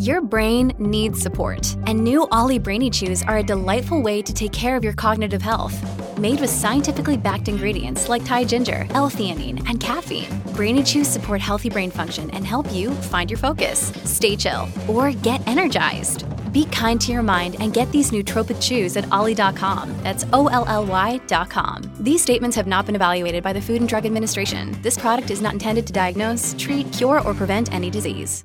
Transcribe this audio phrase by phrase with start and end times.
[0.00, 4.50] Your brain needs support, and new OLLY Brainy Chews are a delightful way to take
[4.50, 5.76] care of your cognitive health.
[6.18, 11.68] Made with scientifically backed ingredients like Thai ginger, L-theanine, and caffeine, Brainy Chews support healthy
[11.68, 16.24] brain function and help you find your focus, stay chill, or get energized.
[16.50, 19.94] Be kind to your mind and get these nootropic chews at olly.com.
[20.02, 21.82] That's O L L Y.com.
[22.00, 24.80] These statements have not been evaluated by the Food and Drug Administration.
[24.80, 28.44] This product is not intended to diagnose, treat, cure, or prevent any disease.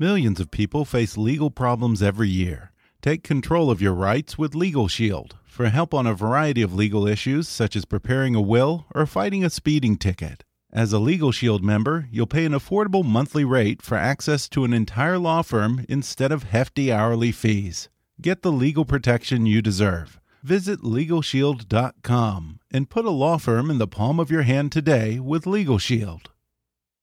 [0.00, 2.72] Millions of people face legal problems every year.
[3.02, 7.06] Take control of your rights with Legal Shield for help on a variety of legal
[7.06, 10.42] issues such as preparing a will or fighting a speeding ticket.
[10.72, 14.72] As a Legal Shield member, you'll pay an affordable monthly rate for access to an
[14.72, 17.90] entire law firm instead of hefty hourly fees.
[18.22, 20.18] Get the legal protection you deserve.
[20.42, 25.46] Visit LegalShield.com and put a law firm in the palm of your hand today with
[25.46, 26.30] Legal Shield.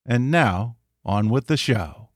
[0.03, 2.06] And now, on with the show.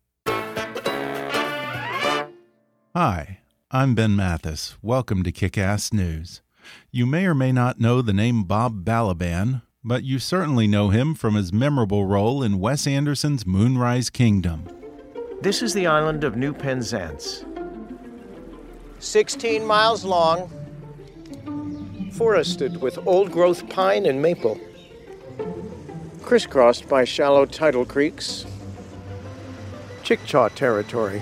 [2.94, 3.39] Hi,
[3.72, 4.75] I'm Ben Mathis.
[4.81, 6.42] Welcome to Kick Ass News.
[6.92, 11.16] You may or may not know the name Bob Balaban, but you certainly know him
[11.16, 14.67] from his memorable role in Wes Anderson's Moonrise Kingdom.
[15.39, 17.45] This is the island of New Penzance.
[19.00, 20.52] 16 miles long,
[22.11, 24.59] forested with old growth pine and maple,
[26.22, 28.45] crisscrossed by shallow tidal creeks,
[30.04, 31.21] Chickchaw territory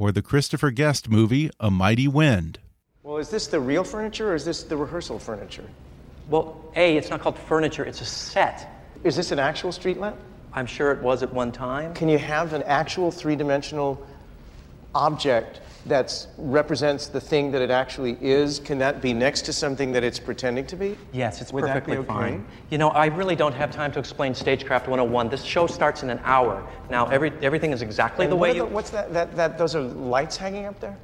[0.00, 2.58] or the Christopher Guest movie A Mighty Wind.
[3.02, 5.68] Well, is this the real furniture or is this the rehearsal furniture?
[6.30, 8.66] Well, A, it's not called furniture, it's a set.
[9.04, 10.16] Is this an actual street lamp?
[10.54, 11.92] I'm sure it was at one time.
[11.92, 14.02] Can you have an actual three dimensional
[14.94, 19.92] object that represents the thing that it actually is, can that be next to something
[19.92, 20.96] that it's pretending to be?
[21.12, 22.06] Yes, it's Would perfectly okay?
[22.06, 22.46] fine.
[22.70, 25.28] You know, I really don't have time to explain Stagecraft 101.
[25.28, 26.66] This show starts in an hour.
[26.90, 28.66] Now, every, everything is exactly And the way are you.
[28.66, 29.58] what's that, that, that?
[29.58, 30.98] Those are lights hanging up there?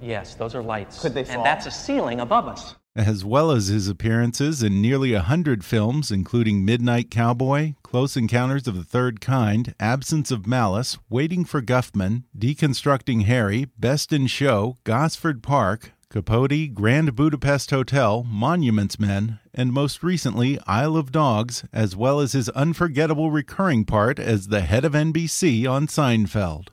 [0.00, 1.00] Yes, those are lights.
[1.00, 1.36] Could they fall?
[1.36, 2.74] And that's a ceiling above us.
[2.96, 8.66] As well as his appearances in nearly a hundred films, including Midnight Cowboy, Close Encounters
[8.66, 14.76] of the Third Kind, Absence of Malice, Waiting for Guffman, Deconstructing Harry, Best in Show,
[14.84, 21.94] Gosford Park, Capote, Grand Budapest Hotel, Monuments Men, and most recently Isle of Dogs, as
[21.94, 26.68] well as his unforgettable recurring part as the head of NBC on Seinfeld.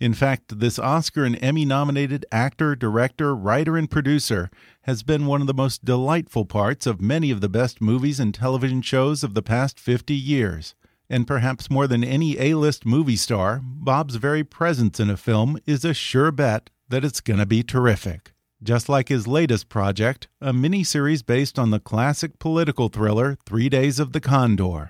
[0.00, 4.50] In fact, this Oscar and Emmy nominated actor, director, writer, and producer
[4.88, 8.32] has been one of the most delightful parts of many of the best movies and
[8.32, 10.74] television shows of the past 50 years.
[11.10, 15.58] And perhaps more than any A list movie star, Bob's very presence in a film
[15.66, 18.32] is a sure bet that it's going to be terrific.
[18.62, 24.00] Just like his latest project, a miniseries based on the classic political thriller Three Days
[24.00, 24.88] of the Condor.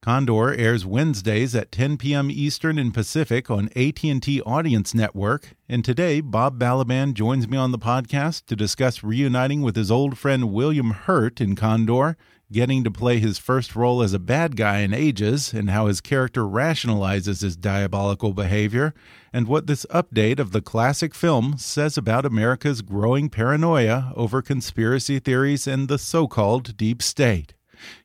[0.00, 2.30] Condor airs Wednesdays at 10 p.m.
[2.30, 7.78] Eastern and Pacific on AT&T Audience Network, and today Bob Balaban joins me on the
[7.78, 12.16] podcast to discuss reuniting with his old friend William Hurt in Condor,
[12.52, 16.00] getting to play his first role as a bad guy in ages and how his
[16.00, 18.94] character rationalizes his diabolical behavior,
[19.32, 25.18] and what this update of the classic film says about America's growing paranoia over conspiracy
[25.18, 27.54] theories and the so-called deep state.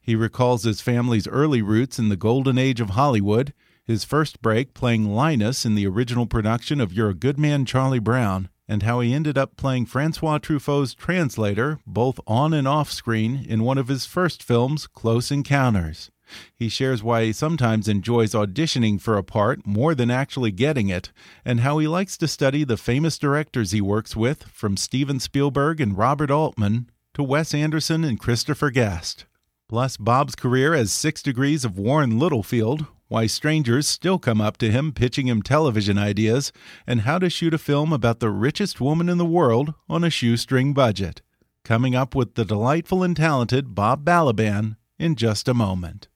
[0.01, 4.73] He recalls his family's early roots in the golden age of Hollywood, his first break
[4.73, 8.99] playing Linus in the original production of You're a Good Man, Charlie Brown, and how
[9.01, 13.89] he ended up playing Francois Truffaut's translator, both on and off screen, in one of
[13.89, 16.09] his first films, Close Encounters.
[16.55, 21.11] He shares why he sometimes enjoys auditioning for a part more than actually getting it,
[21.43, 25.81] and how he likes to study the famous directors he works with, from Steven Spielberg
[25.81, 29.25] and Robert Altman to Wes Anderson and Christopher Guest
[29.71, 34.69] plus Bob's career as Six Degrees of Warren Littlefield, why strangers still come up to
[34.69, 36.51] him pitching him television ideas,
[36.85, 40.09] and how to shoot a film about the richest woman in the world on a
[40.09, 41.21] shoestring budget.
[41.63, 46.09] Coming up with the delightful and talented Bob Balaban in just a moment.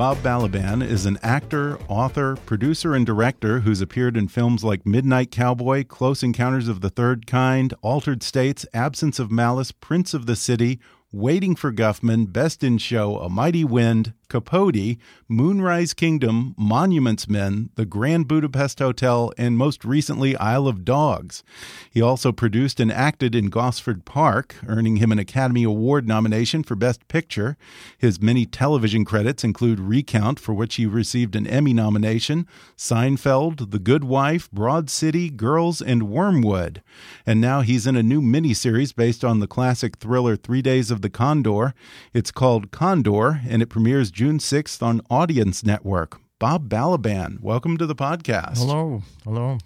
[0.00, 5.30] Bob Balaban is an actor, author, producer, and director who's appeared in films like Midnight
[5.30, 10.36] Cowboy, Close Encounters of the Third Kind, Altered States, Absence of Malice, Prince of the
[10.36, 10.80] City,
[11.12, 14.96] Waiting for Guffman, Best in Show, A Mighty Wind, Capote,
[15.28, 21.42] Moonrise Kingdom, Monuments Men, The Grand Budapest Hotel, and most recently Isle of Dogs.
[21.90, 26.76] He also produced and acted in Gosford Park, earning him an Academy Award nomination for
[26.76, 27.56] Best Picture.
[27.98, 32.46] His many television credits include Recount, for which he received an Emmy nomination,
[32.76, 36.82] Seinfeld, The Good Wife, Broad City, Girls, and Wormwood.
[37.26, 41.02] And now he's in a new miniseries based on the classic thriller Three Days of
[41.02, 41.74] the Condor.
[42.14, 46.20] It's called Condor, and it premieres June 6th on Audience Network.
[46.38, 48.58] Bob Balaban, welcome to the podcast.
[48.58, 49.02] Hello.
[49.24, 49.56] Hello.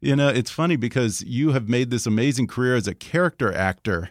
[0.00, 4.10] You know, it's funny because you have made this amazing career as a character actor.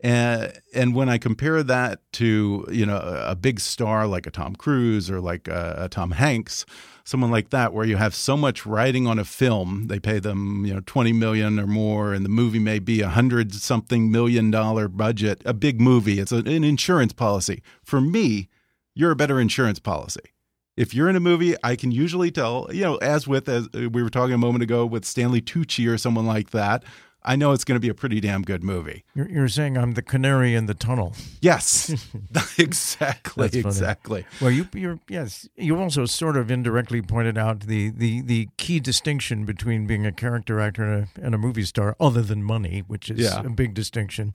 [0.00, 4.56] And, and when I compare that to, you know, a big star like a Tom
[4.56, 6.66] Cruise or like a, a Tom Hanks,
[7.04, 10.66] someone like that, where you have so much writing on a film, they pay them,
[10.66, 14.50] you know, 20 million or more, and the movie may be a hundred something million
[14.50, 16.18] dollar budget, a big movie.
[16.18, 17.62] It's an insurance policy.
[17.84, 18.48] For me,
[18.96, 20.32] you're a better insurance policy.
[20.76, 23.88] If you're in a movie, I can usually tell, you know, as with, as uh,
[23.90, 26.82] we were talking a moment ago with Stanley Tucci or someone like that,
[27.22, 29.04] I know it's going to be a pretty damn good movie.
[29.14, 31.14] You're, you're saying I'm the canary in the tunnel.
[31.40, 31.92] Yes,
[32.58, 34.24] exactly, exactly.
[34.40, 35.48] Well, you, you're yes.
[35.56, 40.12] You also sort of indirectly pointed out the, the, the key distinction between being a
[40.12, 43.40] character actor and a, and a movie star, other than money, which is Yeah.
[43.44, 44.34] a big distinction.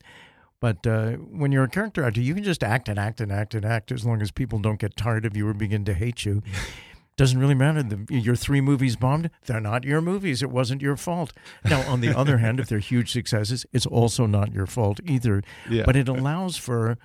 [0.62, 3.52] But uh, when you're a character actor, you can just act and act and act
[3.52, 6.24] and act as long as people don't get tired of you or begin to hate
[6.24, 6.40] you.
[7.16, 7.82] Doesn't really matter.
[7.82, 9.28] The, your three movies bombed.
[9.46, 10.40] They're not your movies.
[10.40, 11.32] It wasn't your fault.
[11.64, 15.42] Now, on the other hand, if they're huge successes, it's also not your fault either.
[15.68, 15.82] Yeah.
[15.84, 16.96] But it allows for,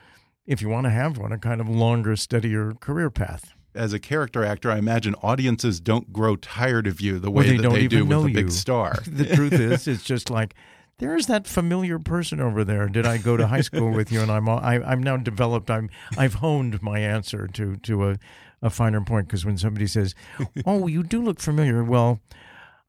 [0.45, 3.55] if you want to have one, a kind of longer, steadier career path.
[3.73, 7.57] As a character actor, I imagine audiences don't grow tired of you the way they
[7.57, 8.99] that don't they even do know with a big star.
[9.07, 10.53] the truth is, it's just like
[10.99, 12.87] there's that familiar person over there.
[12.87, 14.21] Did I go to high school with you?
[14.21, 15.69] And I'm all- I, I'm now developed.
[15.69, 18.17] I'm I've honed my answer to to a,
[18.61, 20.15] a finer point because when somebody says,
[20.65, 22.19] "Oh, you do look familiar," well.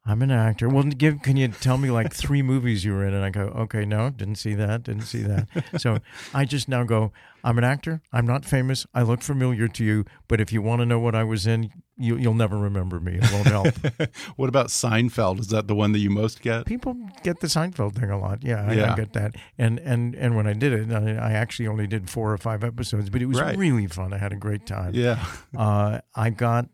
[0.08, 0.69] I'm an actor.
[0.70, 1.20] Well, give.
[1.22, 3.12] Can you tell me like three movies you were in?
[3.12, 5.46] And I go, okay, no, didn't see that, didn't see that.
[5.76, 5.99] So
[6.32, 7.12] I just now go,
[7.44, 8.00] I'm an actor.
[8.10, 8.87] I'm not famous.
[8.94, 11.70] I look familiar to you, but if you want to know what I was in,
[11.99, 13.19] you, you'll never remember me.
[13.20, 13.75] It won't help.
[14.37, 15.40] what about Seinfeld?
[15.40, 16.64] Is that the one that you most get?
[16.64, 18.43] people get the Seinfeld thing a lot.
[18.43, 18.93] Yeah, I, Yeah.
[18.93, 19.34] I get that.
[19.58, 22.64] And and and when I did it, I, I actually only did four or five
[22.64, 23.56] episodes, but it was Right.
[23.58, 24.12] really fun.
[24.14, 24.94] I had a great time.
[24.94, 25.22] Yeah.
[25.56, 26.66] Uh, I got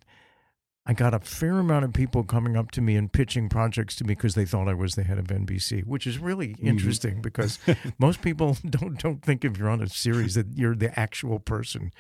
[0.87, 4.05] I got a fair amount of people coming up to me and pitching projects to
[4.05, 6.67] me because they thought I was the head of NBC, which is really Mm-hmm.
[6.69, 7.59] interesting because
[7.99, 11.93] most people don't don't think if you're on a series that you're the actual person.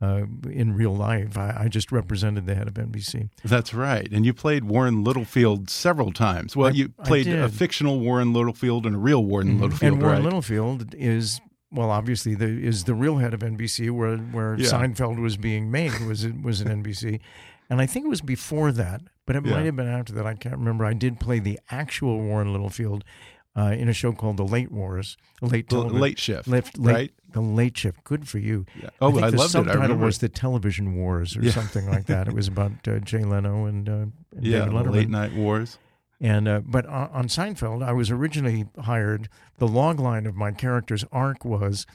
[0.00, 3.28] Uh, in real life, I, I just represented the head of NBC.
[3.44, 4.08] That's right.
[4.10, 6.56] And you played Warren Littlefield several times.
[6.56, 10.16] Well, I- you played a fictional Warren Littlefield and a real Warren Littlefield, and Warren
[10.16, 10.24] right?
[10.24, 11.40] Littlefield is
[11.70, 14.66] well, obviously, the is the real head of NBC, where where Yeah.
[14.70, 17.20] Seinfeld was being made was was an NBC,
[17.72, 19.52] and I think it was before that, but it Yeah.
[19.54, 20.26] might have been after that.
[20.26, 20.84] I can't remember.
[20.84, 23.02] I did play the actual Warren Littlefield
[23.56, 27.12] uh, in a show called The Late Wars, late The late shift, late, late- right?
[27.32, 28.04] The Late Shift.
[28.04, 28.66] Good for you.
[28.80, 28.90] Yeah.
[29.00, 29.56] Oh, think I the loved it.
[29.56, 31.52] I subtitle remember was the Television Wars or Yeah.
[31.52, 32.28] something like that.
[32.28, 34.92] It was about uh, Jay Leno and, uh, and Yeah, David Letterman.
[34.92, 35.78] late night wars.
[36.20, 39.28] And uh, but on, on Seinfeld, I was originally hired.
[39.58, 41.86] The log line of my character's arc was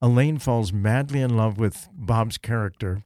[0.00, 3.02] Elaine falls madly in love with Bob's character,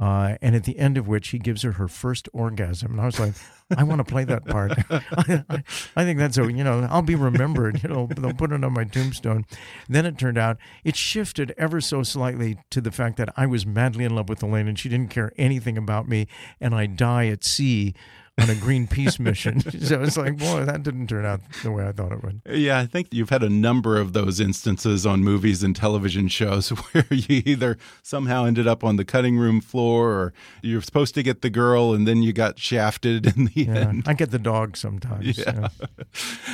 [0.00, 2.92] uh, and at the end of which he gives her her first orgasm.
[2.92, 3.34] And I was like,
[3.76, 4.72] I want to play that part.
[4.90, 5.62] I,
[5.96, 7.82] I, think that's a you know I'll be remembered.
[7.82, 9.44] You know they'll put it on my tombstone.
[9.88, 13.66] Then it turned out it shifted ever so slightly to the fact that I was
[13.66, 16.28] madly in love with Elaine, and she didn't care anything about me,
[16.60, 17.94] and I die at sea
[18.38, 19.60] on a Greenpeace mission.
[19.80, 22.40] so it's like, boy, that didn't turn out the way I thought it would.
[22.48, 26.68] Yeah, I think you've had a number of those instances on movies and television shows
[26.92, 31.22] where you either somehow ended up on the cutting room floor or you're supposed to
[31.22, 34.04] get the girl and then you got shafted in the Yeah, end.
[34.06, 35.36] I get the dog sometimes.
[35.38, 35.68] Yeah.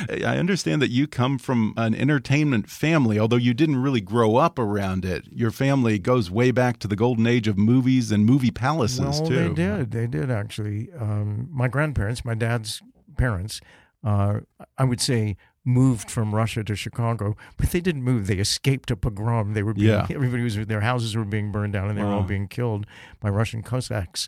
[0.09, 0.27] yeah.
[0.29, 4.57] I understand that you come from an entertainment family, although you didn't really grow up
[4.59, 5.25] around it.
[5.31, 9.27] Your family goes way back to the golden age of movies and movie palaces, well,
[9.27, 9.35] too.
[9.35, 9.91] they did.
[9.91, 10.89] They did actually.
[10.99, 12.81] Um, my grandparents, my dad's
[13.17, 13.59] parents,
[14.01, 14.39] uh,
[14.77, 18.27] I would say moved from Russia to Chicago, but they didn't move.
[18.27, 19.53] They escaped a pogrom.
[19.55, 20.07] They were being, Yeah.
[20.09, 22.85] everybody was their houses were being burned down, and they were all being killed
[23.19, 24.27] by Russian Cossacks.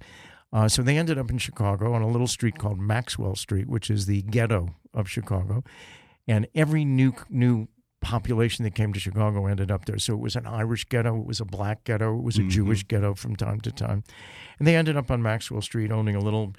[0.51, 3.89] Uh, so they ended up in Chicago on a little street called Maxwell Street, which
[3.89, 5.63] is the ghetto of Chicago.
[6.27, 7.67] And every new new
[8.01, 9.97] population that came to Chicago ended up there.
[9.99, 12.49] So it was an Irish ghetto, it was a black ghetto, it was a Mhm.
[12.49, 14.03] Jewish ghetto from time to time.
[14.59, 16.53] And they ended up on Maxwell Street owning a little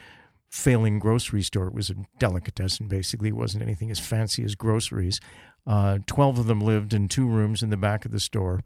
[0.48, 1.66] failing grocery store.
[1.68, 3.28] It was a delicatessen, basically.
[3.28, 5.20] It wasn't anything as fancy as groceries.
[5.66, 8.62] Uh, 12 of them lived in two rooms in the back of the store.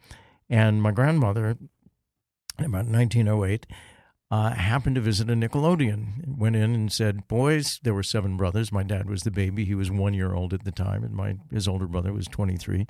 [0.49, 1.57] And my grandmother,
[2.59, 3.67] about 1908,
[4.31, 6.39] uh, happened to visit a Nickelodeon.
[6.39, 8.73] Went in and said, "Boys, there were seven brothers.
[8.73, 9.67] My dad was the baby.
[9.67, 12.87] He was one year old at the time, and my his older brother was 23.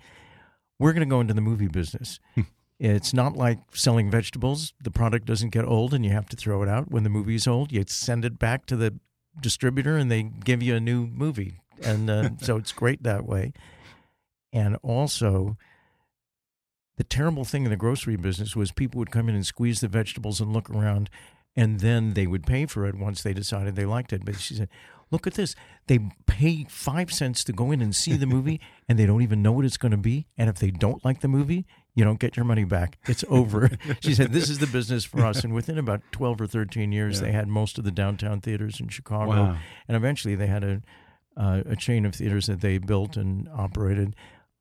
[0.78, 2.20] We're going to go into the movie business.
[2.90, 4.74] It's not like selling vegetables.
[4.82, 7.46] The product doesn't get old, and you have to throw it out when the movie's
[7.46, 7.70] old.
[7.70, 8.98] You send it back to the
[9.40, 13.52] distributor, and they give you a new movie, and uh, so it's great that way.
[14.52, 15.56] And also."
[16.98, 19.88] the terrible thing in the grocery business was people would come in and squeeze the
[19.88, 21.08] vegetables and look around
[21.56, 24.54] and then they would pay for it once they decided they liked it but she
[24.54, 24.68] said
[25.10, 25.54] look at this
[25.86, 29.42] they pay five cents to go in and see the movie and they don't even
[29.42, 32.18] know what it's going to be and if they don't like the movie you don't
[32.18, 33.70] get your money back it's over
[34.00, 37.20] she said this is the business for us and within about 12 or 13 years
[37.20, 37.26] Yeah.
[37.26, 39.58] they had most of the downtown theaters in chicago Wow.
[39.88, 40.82] and eventually they had a
[41.36, 44.14] uh, a chain of theaters that they built and operated.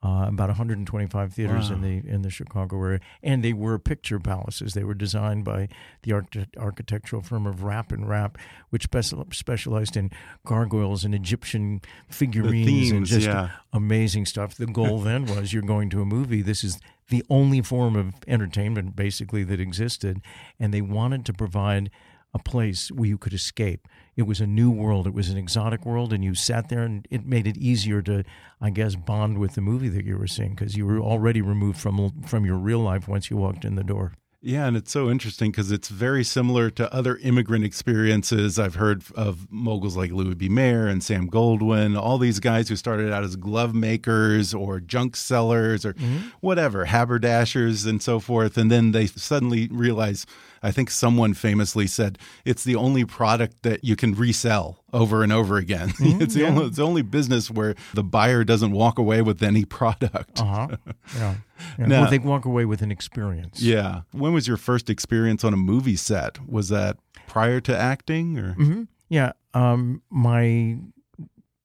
[0.04, 4.74] Uh, about 125 theaters in the in the Chicago area, and they were picture palaces.
[4.74, 5.70] They were designed by
[6.02, 8.40] the arch- architectural firm of Rapp and Rapp,
[8.72, 10.10] which speci- specialized in
[10.44, 13.50] gargoyles and Egyptian figurines and themes, just yeah.
[13.74, 14.56] amazing stuff.
[14.56, 16.42] The goal then was you're going to a movie.
[16.42, 16.80] This is
[17.10, 20.20] the only form of entertainment basically that existed,
[20.60, 21.92] and they wanted to provide
[22.34, 23.88] a place where you could escape.
[24.16, 25.08] It was a new world.
[25.08, 28.24] It was an exotic world, and you sat there, and it made it easier to,
[28.60, 31.80] I guess, bond with the movie that you were seeing because you were already removed
[31.80, 34.14] from from your real life once you walked in the door.
[34.44, 38.58] Yeah, and it's so interesting because it's very similar to other immigrant experiences.
[38.58, 40.50] I've heard of moguls like Louis B.
[40.50, 45.16] Mayer and Sam Goldwyn, all these guys who started out as glove makers or junk
[45.16, 46.30] sellers or mm-hmm.
[46.40, 48.58] whatever, haberdashers and so forth.
[48.58, 50.26] And then they suddenly realize,
[50.64, 55.34] I think someone famously said, it's the only product that you can resell over and
[55.34, 55.94] over again.
[56.00, 59.66] it's, the only, it's the only business where the buyer doesn't walk away with any
[59.66, 60.40] product.
[60.42, 60.68] Uh huh.
[61.16, 61.36] Yeah.
[61.80, 61.86] yeah.
[61.88, 63.62] Now- well, they walk away with an experience.
[63.62, 64.02] Yeah.
[64.12, 66.40] When was your first experience on a movie set?
[66.48, 68.54] Was that prior to acting or?
[68.54, 69.34] hmm Yeah.
[69.54, 70.78] Um, my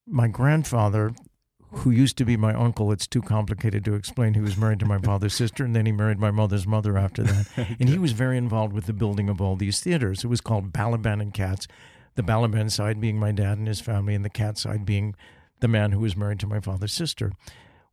[0.06, 1.12] my grandfather,
[1.86, 4.34] who used to be my uncle, it's too complicated to explain.
[4.34, 7.22] He was married to my father's sister, and then he married my mother's mother after
[7.22, 7.46] that.
[7.78, 10.24] And he was very involved with the building of all these theaters.
[10.24, 11.68] It was called Balaban and Katz.
[12.16, 15.14] The Balaban side being my dad and his family, and the Katz side being
[15.60, 17.30] the man who was married to my father's sister.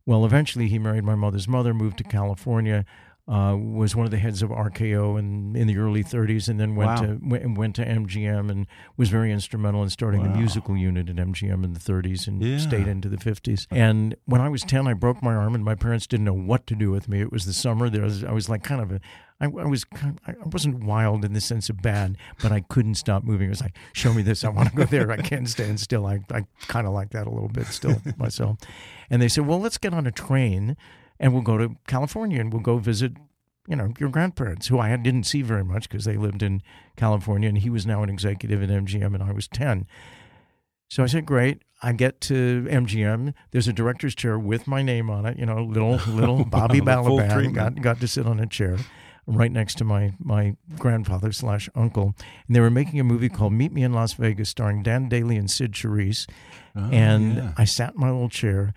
[0.04, 2.84] Well, eventually he married my mother's mother, moved to California,
[3.26, 6.76] uh, was one of the heads of RKO in, in the early 30s, and then
[6.76, 7.00] went Wow.
[7.06, 8.66] to went, went to MGM and
[8.98, 12.58] was very instrumental in starting the musical unit at MGM in the 30s and Yeah.
[12.58, 13.66] stayed into the 50s.
[13.70, 16.66] And when I was 10, I broke my arm, and my parents didn't know what
[16.66, 17.22] to do with me.
[17.22, 17.88] It was the summer.
[17.88, 19.00] There was I was like kind of a
[19.40, 19.86] I, I was
[20.26, 23.46] I wasn't wild in the sense of bad, but I couldn't stop moving.
[23.46, 24.44] It was like, show me this.
[24.44, 25.10] I want to go there.
[25.10, 26.04] I can't stand still.
[26.06, 28.58] I, I kind of like that a little bit still myself.
[29.10, 30.76] And they said, well, let's get on a train
[31.18, 33.12] and we'll go to California and we'll go visit,
[33.68, 36.62] you know, your grandparents, who I didn't see very much because they lived in
[36.96, 37.48] California.
[37.48, 39.86] And he was now an executive at MGM and I was 10.
[40.88, 41.62] So I said, great.
[41.82, 43.34] I get to MGM.
[43.50, 45.38] There's a director's chair with my name on it.
[45.38, 48.78] You know, little little Bobby Wow, Balaban got got to sit on a chair
[49.26, 52.14] right next to my my grandfather slash uncle.
[52.46, 55.38] And they were making a movie called Meet Me in Las Vegas, starring Dan Dailey
[55.38, 56.28] and Cyd Charisse.
[56.76, 57.52] Oh, and yeah.
[57.56, 58.74] I sat in my little chair,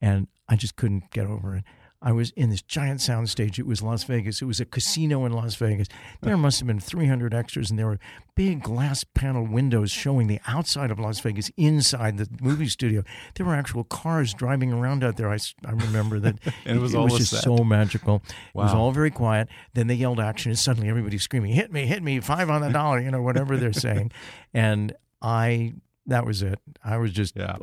[0.00, 1.64] and I just couldn't get over it.
[2.00, 3.58] I was in this giant soundstage.
[3.58, 4.40] It was Las Vegas.
[4.40, 5.88] It was a casino in Las Vegas.
[6.20, 7.98] There must have been 300 extras, and there were
[8.36, 13.02] big glass panel windows showing the outside of Las Vegas inside the movie studio.
[13.34, 15.28] There were actual cars driving around out there.
[15.28, 16.36] I, I remember that.
[16.64, 17.42] And it was all was just set.
[17.42, 18.22] so magical.
[18.28, 19.48] It was all very quiet.
[19.74, 21.86] Then they yelled action, and suddenly everybody's screaming, "Hit me!
[21.86, 22.20] Hit me!
[22.20, 24.12] Five on the dollar!" You know, whatever they're saying.
[24.54, 25.74] And I,
[26.06, 26.60] that was it.
[26.84, 27.56] I was just, Yeah.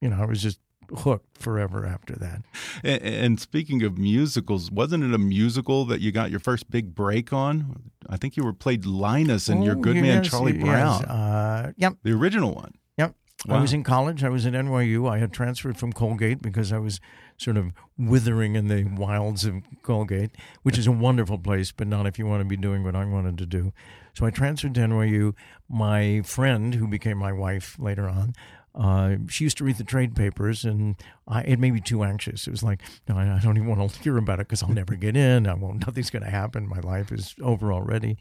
[0.00, 0.60] you know, I was just
[0.98, 2.42] hooked forever after that.
[2.84, 6.94] And, and speaking of musicals, wasn't it a musical that you got your first big
[6.94, 7.90] break on?
[8.08, 10.62] I think you were played Linus in Your Oh, Good Man Charlie yes.
[10.64, 12.74] Brown, Uh, yep, the original one.
[12.96, 13.14] yep.
[13.48, 14.24] I was in college.
[14.24, 15.08] I was at NYU.
[15.10, 17.00] I had transferred from Colgate because I was
[17.36, 20.30] sort of withering in the wilds of Colgate,
[20.62, 23.04] which is a wonderful place, but not if you want to be doing what I
[23.04, 23.72] wanted to do.
[24.14, 25.34] So I transferred to NYU.
[25.68, 28.34] My friend, who became my wife later on,
[28.76, 32.46] uh, she used to read the trade papers, and I, it made me too anxious.
[32.46, 34.68] It was like, no, I I don't even want to hear about it because I'll
[34.68, 35.46] never get in.
[35.46, 35.80] I won't.
[35.86, 36.68] Nothing's going to happen.
[36.68, 38.18] My life is over already.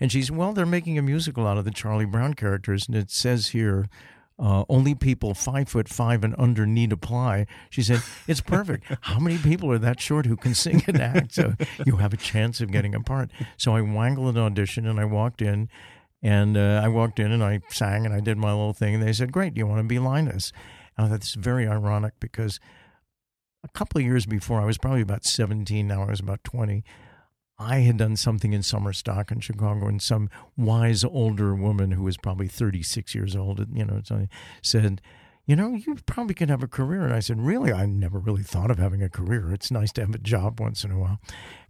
[0.00, 2.96] And she said, well, they're making a musical out of the Charlie Brown characters, and
[2.96, 3.88] it says here
[4.40, 7.44] Uh, only people five foot five and under need apply.
[7.70, 8.84] She said, It's perfect.
[9.00, 11.34] How many people are that short who can sing and act?
[11.34, 13.32] So you have a chance of getting a part.
[13.56, 15.68] So I wangled an audition and I walked in.
[16.22, 18.94] And uh, I walked in and I sang and I did my little thing.
[18.94, 20.52] And they said, Great, do you want to be Linus?
[20.96, 22.58] And I thought this is very ironic because
[23.64, 26.84] a couple of years before, I was probably about 17, now I was about 20.
[27.58, 32.04] I had done something in summer stock in Chicago, and some wise older woman who
[32.04, 34.00] was probably 36 years old, you know,
[34.62, 35.00] said,
[35.44, 37.04] you know, you probably could have a career.
[37.04, 37.72] And I said, really?
[37.72, 39.52] I never really thought of having a career.
[39.52, 41.20] It's nice to have a job once in a while.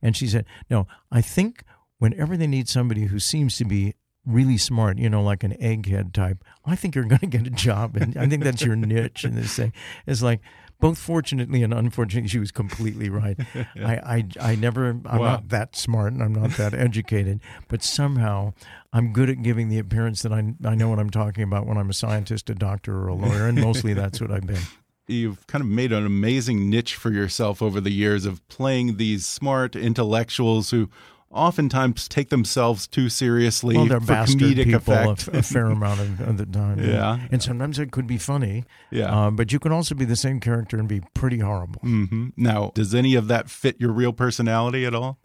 [0.02, 1.62] And she said, no, I think
[1.98, 3.94] whenever they need somebody who seems to be
[4.28, 7.50] really smart, you know, like an egghead type, I think you're going to get a
[7.50, 7.96] job.
[7.96, 9.72] And I think that's your niche And this thing.
[10.06, 10.40] It's like,
[10.80, 13.36] both fortunately and unfortunately, she was completely right.
[13.76, 15.18] I, I, I never, I'm wow.
[15.18, 18.52] not that smart and I'm not that educated, but somehow
[18.92, 21.76] I'm good at giving the appearance that I, I know what I'm talking about when
[21.76, 24.62] I'm a scientist, a doctor, or a lawyer, and mostly that's what I've been.
[25.08, 29.26] You've kind of made an amazing niche for yourself over the years of playing these
[29.26, 30.90] smart intellectuals who
[31.30, 35.28] oftentimes take themselves too seriously well, they're for comedic people effect.
[35.28, 36.78] A, a, fair amount of, of the time.
[36.78, 37.26] Yeah.
[37.30, 38.64] And sometimes it could be funny.
[38.90, 39.14] Yeah.
[39.14, 41.80] Uh, but you can also be the same character and be pretty horrible.
[41.82, 42.32] Mm -hmm.
[42.36, 45.18] Now, does any of that fit your real personality at all?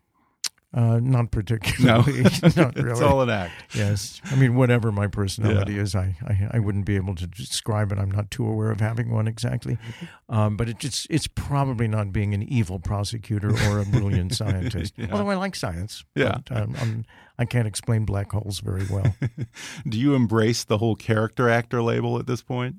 [0.73, 2.23] Uh, not particularly.
[2.23, 2.91] No, not really.
[2.91, 3.53] it's all an act.
[3.75, 5.81] Yes, I mean whatever my personality yeah.
[5.81, 7.99] is, I, I, I wouldn't be able to describe it.
[7.99, 9.77] I'm not too aware of having one exactly,
[10.29, 14.95] um, but it just it's probably not being an evil prosecutor or a brilliant scientist.
[14.97, 15.07] yeah.
[15.11, 16.03] Although I like science.
[16.15, 17.05] Yeah, but, um, I'm,
[17.37, 19.15] I can not explain black holes very well.
[19.87, 22.77] Do you embrace the whole character actor label at this point?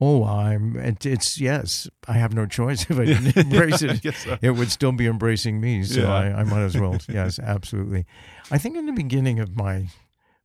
[0.00, 0.76] Oh, I'm.
[0.76, 1.88] It, it's yes.
[2.08, 2.86] I have no choice.
[2.90, 4.38] If I didn't embrace it, so.
[4.40, 5.84] it would still be embracing me.
[5.84, 6.14] So yeah.
[6.14, 6.96] I, I might as well.
[7.08, 8.06] yes, absolutely.
[8.50, 9.88] I think in the beginning of my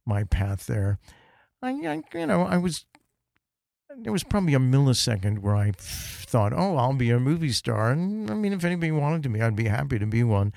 [0.06, 1.00] my path there,
[1.62, 2.86] I, I you know I was
[3.98, 8.30] there was probably a millisecond where I thought, oh, I'll be a movie star, and
[8.30, 10.52] I mean, if anybody wanted to me, I'd be happy to be one.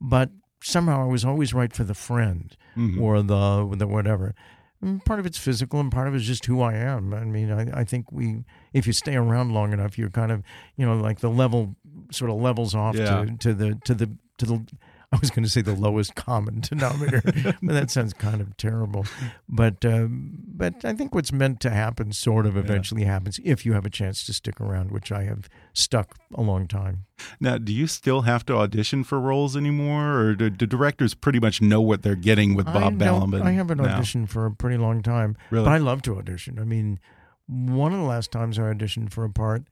[0.00, 0.30] But
[0.62, 3.00] somehow I was always right for the friend mm-hmm.
[3.00, 4.34] or the the whatever.
[4.80, 7.12] And part of it's physical, and part of it's just who I am.
[7.12, 10.42] I mean, I, I think we, if you stay around long enough, you're kind of,
[10.76, 11.74] you know, like the level
[12.12, 13.24] sort of levels off yeah.
[13.24, 14.66] to, to the to the to the
[15.12, 17.22] I was going to say the lowest common denominator,
[17.62, 19.06] but that sounds kind of terrible.
[19.48, 23.12] But um, but I think what's meant to happen sort of eventually yeah.
[23.12, 26.68] happens if you have a chance to stick around, which I have stuck a long
[26.68, 27.06] time.
[27.40, 31.40] Now, do you still have to audition for roles anymore, or do, do directors pretty
[31.40, 33.42] much know what they're getting with Bob Balaban?
[33.42, 35.64] I haven't auditioned for a pretty long time, really?
[35.64, 36.58] but I love to audition.
[36.58, 37.00] I mean,
[37.46, 39.62] one of the last times I auditioned for a part,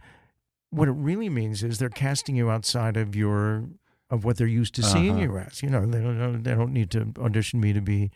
[0.71, 3.69] what it really means is they're casting you outside of your
[4.11, 5.21] of what they're used to seeing uh-huh.
[5.23, 5.63] you as.
[5.63, 8.11] You know, they don't they don't need to audition me to be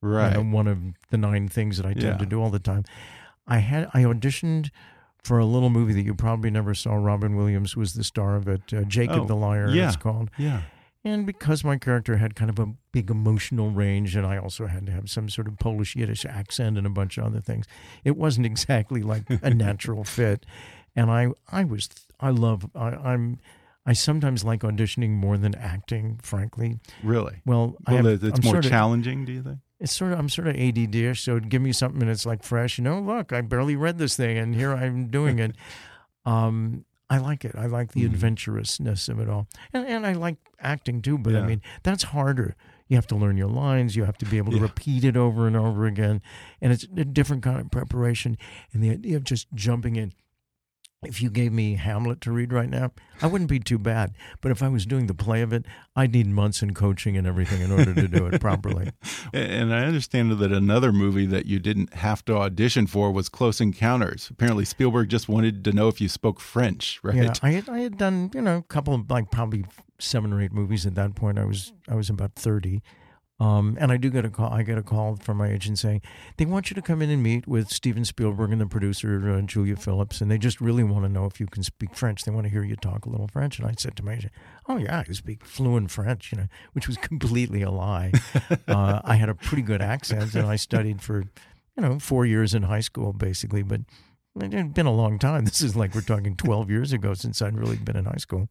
[0.00, 0.78] right you know, one of
[1.10, 2.16] the nine things that I tend yeah.
[2.16, 2.84] to do all the time.
[3.46, 4.70] I had I auditioned
[5.22, 6.94] for a little movie that you probably never saw.
[6.94, 8.72] Robin Williams was the star of it.
[8.72, 9.88] Uh, Jacob oh, the Liar, yeah.
[9.88, 10.30] it's called.
[10.38, 10.62] Yeah.
[11.04, 14.86] And because my character had kind of a big emotional range, and I also had
[14.86, 17.66] to have some sort of Polish Yiddish accent and a bunch of other things,
[18.04, 20.44] it wasn't exactly like a natural fit.
[20.96, 23.38] And I, I was, I love, I, I'm
[23.86, 26.80] I sometimes like auditioning more than acting, frankly.
[27.04, 27.36] Really?
[27.46, 29.58] Well, well have, it's I'm more sort of, challenging, do you think?
[29.78, 32.78] It's sort of I'm sort of ADD-ish, so give me something that's like fresh.
[32.78, 35.54] You know, look, I barely read this thing, and here I'm doing it.
[36.24, 37.54] um, I like it.
[37.56, 38.06] I like the mm.
[38.06, 41.16] adventurousness of it all, and, and I like acting too.
[41.16, 41.40] But yeah.
[41.40, 42.56] I mean, that's harder.
[42.88, 43.94] You have to learn your lines.
[43.94, 44.64] You have to be able to yeah.
[44.64, 46.22] repeat it over and over again,
[46.60, 48.36] and it's a different kind of preparation.
[48.72, 50.12] And the idea of just jumping in
[51.04, 54.14] if you gave me Hamlet to read right now, I wouldn't be too bad.
[54.40, 57.26] But if I was doing the play of it, I'd need months in coaching and
[57.26, 58.90] everything in order to do it properly.
[59.32, 63.60] And I understand that another movie that you didn't have to audition for was Close
[63.60, 64.28] Encounters.
[64.30, 67.16] Apparently, Spielberg just wanted to know if you spoke French, right?
[67.16, 69.64] Yeah, I had, I had done you know a couple of like probably
[69.98, 71.38] seven or eight movies at that point.
[71.38, 72.82] I was I was about thirty.
[73.38, 74.50] Um, and I do get a call.
[74.50, 76.00] I get a call from my agent saying
[76.38, 79.42] they want you to come in and meet with Steven Spielberg and the producer uh,
[79.42, 82.24] Julia Phillips, and they just really want to know if you can speak French.
[82.24, 83.58] They want to hear you talk a little French.
[83.58, 84.32] And I said to my agent,
[84.68, 88.12] "Oh yeah, I speak fluent French," you know, which was completely a lie.
[88.66, 91.24] uh, I had a pretty good accent, and I studied for
[91.76, 93.62] you know four years in high school, basically.
[93.62, 93.82] But
[94.40, 95.44] it had been a long time.
[95.44, 98.48] This is like we're talking twelve years ago since I'd really been in high school.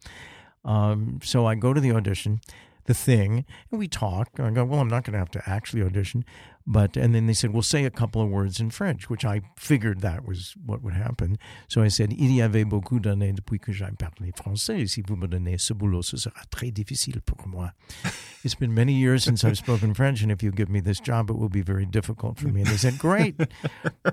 [0.64, 2.42] Um, so I go to the audition
[2.86, 4.30] the thing, and we talk.
[4.40, 6.24] I go, well, I'm not going to have to actually audition,
[6.68, 9.42] But and then they said, "Well, say a couple of words in French," which I
[9.56, 11.38] figured that was what would happen.
[11.68, 14.88] So I said, "Il y avait beaucoup d'années depuis que j'ai parlé français.
[14.90, 17.72] Si vous me donnez ce boulot, ce sera très difficile pour moi."
[18.44, 21.30] It's been many years since I've spoken French, and if you give me this job,
[21.30, 22.62] it will be very difficult for me.
[22.62, 23.36] And they said, "Great."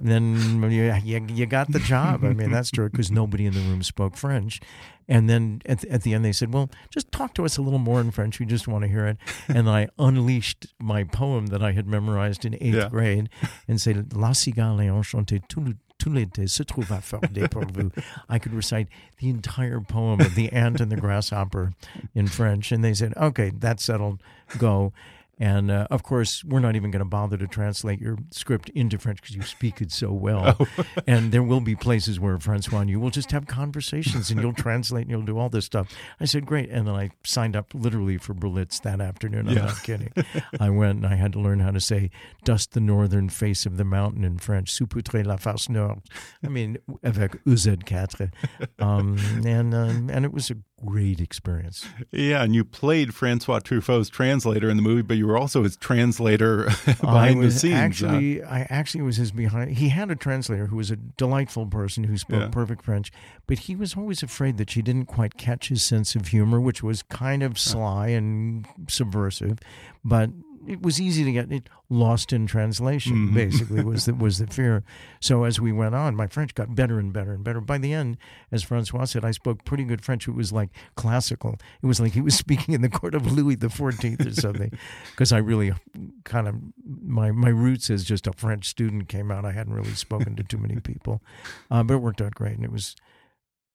[0.02, 0.36] then
[0.70, 2.22] you, you, you got the job.
[2.22, 4.60] I mean, that's true because nobody in the room spoke French.
[5.08, 7.62] And then at the, at the end, they said, "Well, just talk to us a
[7.62, 8.38] little more in French.
[8.38, 12.41] We just want to hear it." And I unleashed my poem that I had memorized
[12.44, 12.88] in eighth Yeah.
[12.88, 13.28] grade,
[13.68, 17.90] and say "La cigale enchantée tout le- tout l'été se trouve à farder pour vous."
[18.28, 18.88] I could recite
[19.20, 21.72] the entire poem of the ant and the grasshopper
[22.14, 24.20] in French, and they said, "Okay, that's settled.
[24.58, 24.92] Go."
[25.42, 28.96] And uh, of course, we're not even going to bother to translate your script into
[28.96, 30.56] French because you speak it so well.
[31.08, 34.52] and there will be places where Francois and you will just have conversations and you'll
[34.52, 35.88] translate and you'll do all this stuff.
[36.20, 36.70] I said, great.
[36.70, 39.48] And then I signed up literally for Berlitz that afternoon.
[39.48, 39.64] I'm Yeah.
[39.64, 40.12] not kidding.
[40.60, 42.10] I went and I had to learn how to say,
[42.44, 46.02] dust the northern face of the mountain in French, soupoutre la face nord.
[46.44, 48.30] I mean, avec UZ4.
[48.78, 51.86] Um, and, um, and it was a great experience.
[52.10, 55.76] Yeah, and you played Francois Truffaut's translator in the movie, but you were also his
[55.76, 56.64] translator
[57.00, 57.74] behind the was scenes.
[57.74, 57.80] huh?
[58.06, 59.76] Actually, I actually was his behind.
[59.76, 62.48] He had a translator who was a delightful person who spoke Yeah.
[62.48, 63.12] perfect French,
[63.46, 66.82] but he was always afraid that she didn't quite catch his sense of humor, which
[66.82, 69.58] was kind of sly and subversive.
[70.04, 70.30] But
[70.66, 73.14] it was easy to get it lost in translation.
[73.14, 73.34] Mm-hmm.
[73.34, 74.84] Basically, was the was the fear.
[75.20, 77.60] So as we went on, my French got better and better and better.
[77.60, 78.16] By the end,
[78.50, 80.28] as Francois said, I spoke pretty good French.
[80.28, 81.56] It was like classical.
[81.82, 84.72] It was like he was speaking in the court of Louis the Fourteenth or something.
[85.10, 85.72] Because I really
[86.24, 86.56] kind of
[87.02, 89.44] my my roots as just a French student came out.
[89.44, 91.22] I hadn't really spoken to too many people,
[91.70, 92.96] uh, but it worked out great, and it was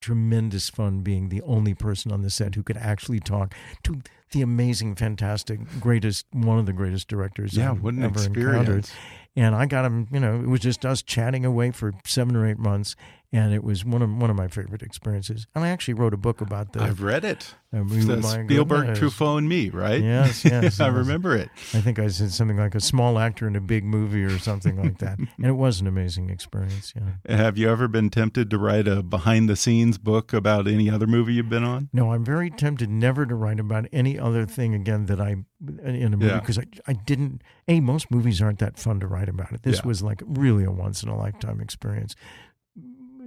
[0.02, 4.00] tremendous fun being the only person on the set who could actually talk to
[4.32, 8.60] the amazing, fantastic, greatest, one of the greatest directors Yeah, I've what an ever experience.
[8.68, 8.90] encountered.
[9.36, 12.48] And I got him, you know, it was just us chatting away for seven or
[12.48, 12.96] eight months,
[13.32, 15.46] and it was one of one of my favorite experiences.
[15.54, 17.54] And I actually wrote a book about the I've read it.
[17.72, 18.98] uh, we- Spielberg, goodness.
[19.00, 20.02] Truffaut, and me, right?
[20.02, 21.50] Yes, yes, I remember it.
[21.76, 24.76] I think I said something like a small actor in a big movie or something
[24.82, 25.20] like that.
[25.38, 26.94] and it was an amazing experience.
[26.96, 27.36] Yeah.
[27.38, 31.06] Have you ever been tempted to write a behind the scenes book about any other
[31.06, 31.90] movie you've been on?
[31.94, 35.36] No, I'm very tempted never to write about any other thing again that I
[35.84, 36.39] in a movie Yeah.
[36.39, 37.41] because I, I didn't.
[37.67, 39.63] A most movies aren't that fun to write about it.
[39.63, 39.88] This Yeah.
[39.88, 42.15] was like really a once in a lifetime experience.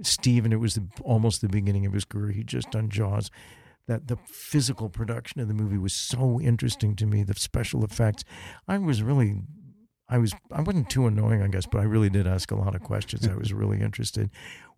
[0.03, 2.31] Steven, it was the, almost the beginning of his career.
[2.31, 3.29] He just done Jaws.
[3.87, 7.23] That the physical production of the movie was so interesting to me.
[7.23, 8.23] The special effects,
[8.67, 9.41] I was really,
[10.07, 12.73] I was, I wasn't too annoying, I guess, but I really did ask a lot
[12.75, 13.27] of questions.
[13.27, 14.29] I was really interested.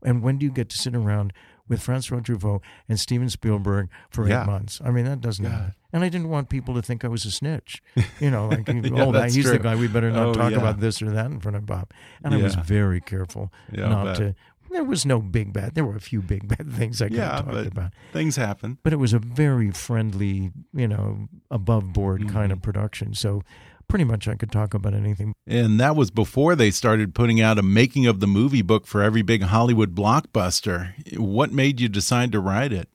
[0.03, 1.31] And when do you get to sit around
[1.69, 4.43] with Francois Truffaut and Steven Spielberg for Yeah.
[4.43, 4.81] eight months?
[4.83, 5.45] I mean, that doesn't.
[5.45, 5.71] Yeah.
[5.91, 7.81] And I didn't want people to think I was a snitch.
[8.19, 9.75] You know, like, Yeah, oh, that, he's the guy.
[9.75, 10.57] We better not Oh, talk yeah.
[10.57, 11.91] about this or that in front of Bob.
[12.23, 14.35] And I was very careful not to.
[14.71, 15.75] There was no big bad.
[15.75, 18.79] There were a few big bad things I could Yeah, have talked about, things happen.
[18.81, 22.53] but it was a very friendly, you know, above board kind Mm-hmm.
[22.53, 23.13] of production.
[23.13, 23.43] So
[23.87, 25.33] pretty much I could talk about anything.
[25.45, 29.01] And that was before they started putting out a making of the movie book for
[29.01, 30.93] every big Hollywood blockbuster.
[31.17, 32.89] What made you decide to write it?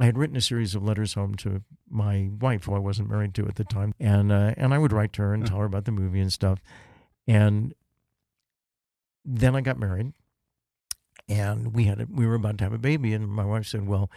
[0.00, 3.34] I had written a series of letters home to my wife, who I wasn't married
[3.34, 5.66] to at the time, and uh, and I would write to her and tell her
[5.66, 6.60] about the movie and stuff.
[7.28, 7.74] And
[9.26, 10.14] then I got married,
[11.28, 13.86] and we had a, we were about to have a baby, and my wife said,
[13.86, 14.10] "Well,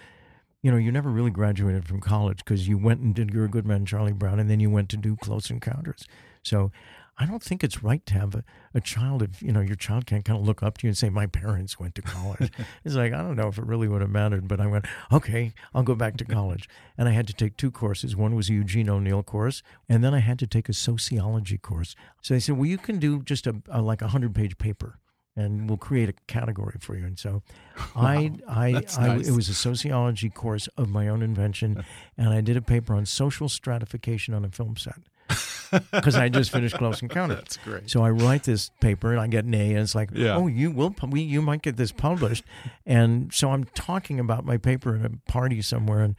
[0.63, 3.49] you know, you never really graduated from college because you went and did You're a
[3.49, 6.08] Good Man, Charlie Brown, and then you went to do Close Encounters.
[6.41, 6.71] So
[7.17, 10.06] I don't think it's right to have a, a child if, you know, your child
[10.06, 12.49] can't kind of look up to you and say, my parents went to college.
[12.86, 15.54] it's like, I don't know if it really would have mattered, but I went, okay,
[15.76, 16.69] I'll go back to college.
[16.97, 18.15] And I had to take two courses.
[18.15, 21.93] One was a Eugene O'Neill course, and then I had to take a sociology course.
[22.21, 24.97] So they said, well, you can do just a, a like a 100 page paper.
[25.36, 27.06] And we'll create a category for you.
[27.06, 27.41] And so,
[27.96, 29.28] I, I, I, nice.
[29.28, 31.84] it was a sociology course of my own invention,
[32.17, 35.00] and I did a paper on social stratification on a film set
[35.91, 37.36] because I just finished Close Encounter.
[37.36, 37.89] That's great.
[37.89, 40.36] So I write this paper and I get an A, and it's like, Yeah.
[40.36, 42.43] oh, you will, we, you might get this published.
[42.86, 46.15] And so I'm talking about my paper at a party somewhere, and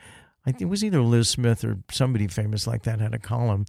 [0.47, 3.65] I think it was either Liz Smith or somebody famous like that had a column,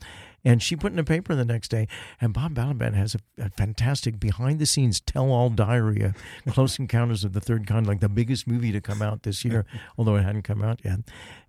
[0.46, 1.88] and she put in a paper the next day.
[2.22, 6.16] And Bob Balaban has a, a fantastic behind the scenes tell all diary, of
[6.54, 9.66] Close Encounters of the Third Kind, like the biggest movie to come out this year,
[9.98, 11.00] although it hadn't come out yet.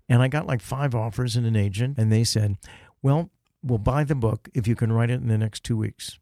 [0.08, 2.56] And I got like five offers and an agent, and they said,
[3.02, 3.30] well,
[3.62, 6.18] we'll buy the book if you can write it in the next two weeks.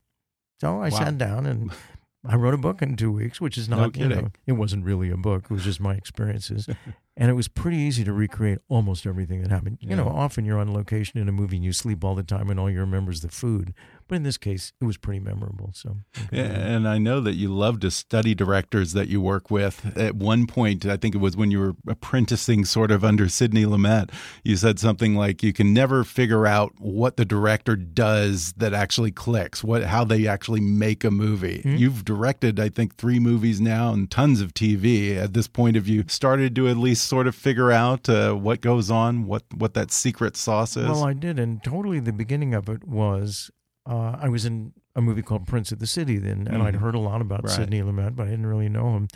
[0.61, 0.99] So I Wow.
[0.99, 1.71] sat down and
[2.27, 4.33] I wrote a book in two weeks, which is No not, you know, kidding.
[4.47, 5.45] it wasn't really a book.
[5.45, 6.67] It was just my experiences.
[7.17, 9.79] and it was pretty easy to recreate almost everything that happened.
[9.81, 12.49] You know, often you're on location in a movie and you sleep all the time
[12.51, 13.75] and all you remember is the food.
[14.09, 15.71] But in this case, it was pretty memorable.
[15.75, 15.97] So,
[16.31, 19.97] and I know that you love to study directors that you work with.
[19.97, 23.64] At one point, I think it was when you were apprenticing sort of under Sidney
[23.64, 24.11] Lumet,
[24.43, 29.11] you said something like you can never figure out what the director does that actually
[29.11, 31.62] clicks, what how they actually make a movie.
[31.64, 31.79] Mm -hmm.
[31.79, 35.17] You've directed, I think, three movies now and tons of TV.
[35.17, 38.61] At this point, have you started to at least sort of figure out uh, what
[38.61, 40.88] goes on, what what that secret sauce is?
[40.88, 43.51] Well, I did, and totally the beginning of it was
[43.87, 46.62] uh, I was in a movie called Prince of the City then, and mm.
[46.62, 46.85] I'd mm-hmm.
[46.85, 47.53] heard a lot about right.
[47.53, 49.09] Sidney Lumet, but I didn't really know him,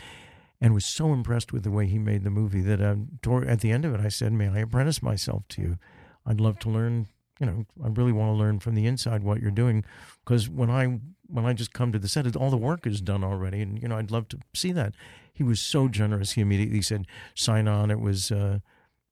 [0.61, 2.81] and was so impressed with the way he made the movie that
[3.23, 5.79] toward, at the end of it, I said, "May I apprentice myself to you?
[6.27, 7.07] I'd love to learn.
[7.41, 9.85] You know, I really want to learn from the inside what you're doing,
[10.25, 13.23] because when I when I just come to the set, all the work is done
[13.23, 14.95] already, and you know, I'd love to see that."
[15.33, 16.33] He was so generous.
[16.33, 18.31] He immediately said, "Sign on." It was.
[18.31, 18.59] Uh,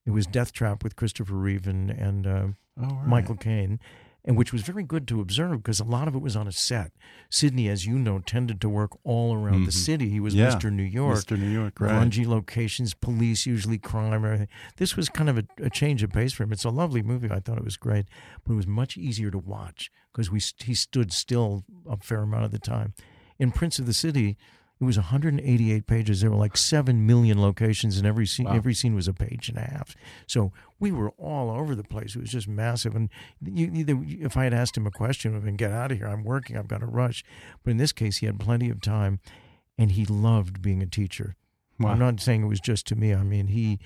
[0.07, 2.47] it was Deathtrap with Christopher Reeve and, and uh,
[2.81, 3.07] oh, right.
[3.07, 3.81] Michael Caine,
[4.27, 6.53] and which was very good to observe because a lot of it was on a
[6.53, 6.91] set.
[7.31, 9.65] Sidney, as you know, tended to work all around mm-hmm.
[9.67, 10.09] the city.
[10.09, 10.49] He was yeah.
[10.49, 10.71] Mr.
[10.73, 11.19] New York.
[11.19, 11.39] Mr.
[11.39, 11.93] New York, right.
[11.93, 14.13] Grungy locations, police, usually crime.
[14.13, 14.49] Everything.
[14.77, 16.53] This was kind of a, a, change of pace for him.
[16.53, 17.31] It's a lovely movie.
[17.31, 18.07] I thought it was great,
[18.45, 22.45] but it was much easier to watch because we he stood still a fair amount
[22.45, 22.95] of the time.
[23.39, 24.37] In Prince of the City,
[24.81, 26.21] it was 188 pages.
[26.21, 28.55] There were like seven million locations, and every scene wow.
[28.55, 29.95] every scene was a page and a half.
[30.27, 32.17] So we were all over the place.
[32.17, 32.95] It was just massive.
[32.95, 33.09] And
[33.43, 36.07] you, you, if I had asked him a question, I've been get out of here.
[36.07, 36.57] I'm working.
[36.57, 37.25] I've got to rush.
[37.65, 39.21] But in this case, he had plenty of time,
[39.79, 41.35] and he loved being a teacher.
[41.79, 41.91] Wow.
[41.91, 43.15] I'm not saying it was just to me.
[43.15, 43.79] I mean, he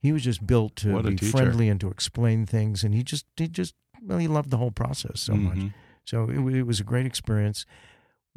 [0.00, 3.48] he was just built to be friendly and to explain things, and he just he
[3.48, 5.62] just well, he loved the whole process so mm-hmm.
[5.64, 5.72] much.
[6.04, 7.66] So it, it was a great experience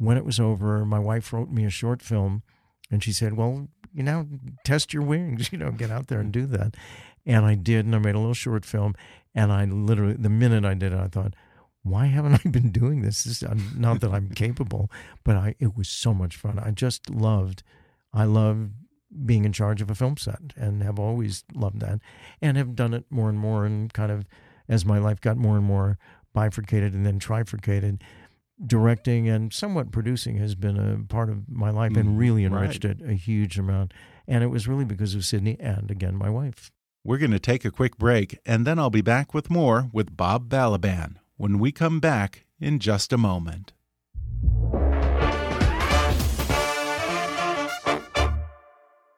[0.00, 2.42] when it was over, my wife wrote me a short film,
[2.90, 4.26] and she said, "Well, you know,
[4.64, 5.50] test your wings.
[5.52, 6.74] You know, get out there and do that."
[7.30, 8.96] And I did, and I made a little short film.
[9.36, 11.34] And I literally, the minute I did it, I thought,
[11.82, 13.44] "Why haven't I been doing this?" this
[13.76, 14.90] not that I'm capable,
[15.22, 16.58] but I it was so much fun.
[16.58, 17.62] I just loved,
[18.12, 18.72] I loved
[19.24, 22.00] being in charge of a film set, and have always loved that,
[22.42, 24.26] and have done it more and more, and kind of
[24.68, 25.98] as my life got more and more
[26.32, 28.02] bifurcated and then trifurcated
[28.64, 32.18] directing and somewhat producing has been a part of my life and mm-hmm.
[32.18, 33.00] really enriched right.
[33.00, 33.92] it a huge amount.
[34.28, 36.70] And it was really because of Sidney and again my wife.
[37.02, 40.18] We're going to take a quick break and then I'll be back with more with
[40.18, 43.72] Bob Balaban when we come back in just a moment.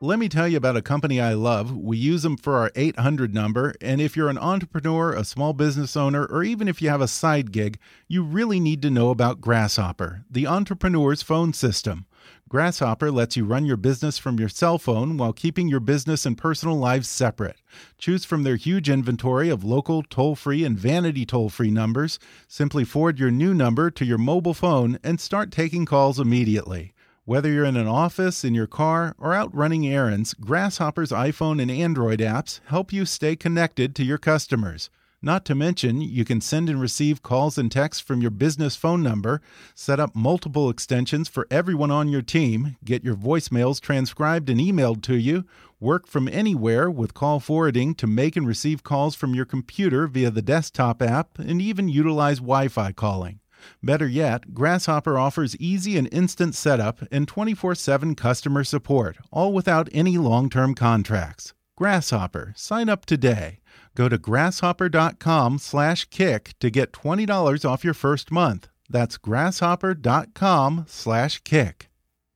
[0.01, 1.77] Let me tell you about a company I love.
[1.77, 3.75] We use them for our 800 number.
[3.81, 7.09] And if you're an entrepreneur, a small business owner, or even if you have a
[7.09, 12.07] side gig, you really need to know about Grasshopper, the entrepreneur's phone system.
[12.53, 16.37] Grasshopper lets you run your business from your cell phone while keeping your business and
[16.37, 17.57] personal lives separate.
[17.97, 22.19] Choose from their huge inventory of local, toll free, and vanity toll free numbers.
[22.47, 26.93] Simply forward your new number to your mobile phone and start taking calls immediately.
[27.25, 31.71] Whether you're in an office, in your car, or out running errands, Grasshopper's iPhone and
[31.71, 34.91] Android apps help you stay connected to your customers.
[35.25, 39.05] Not to mention, you can send and receive calls and texts from your business phone
[39.05, 39.41] number,
[39.73, 45.01] set up multiple extensions for everyone on your team, get your voicemails transcribed and emailed
[45.03, 45.45] to you,
[45.79, 50.29] work from anywhere with call forwarding to make and receive calls from your computer via
[50.29, 53.39] the desktop app, and even utilize Wi Fi calling.
[53.81, 59.89] Better yet, Grasshopper offers easy and instant setup and 24 7 customer support, all without
[59.93, 61.55] any long term contracts.
[61.77, 63.61] Grasshopper, sign up today.
[63.95, 68.69] Go to grasshopper.com slash kick to get $20 off your first month.
[68.89, 71.89] That's grasshopper.com slash kick.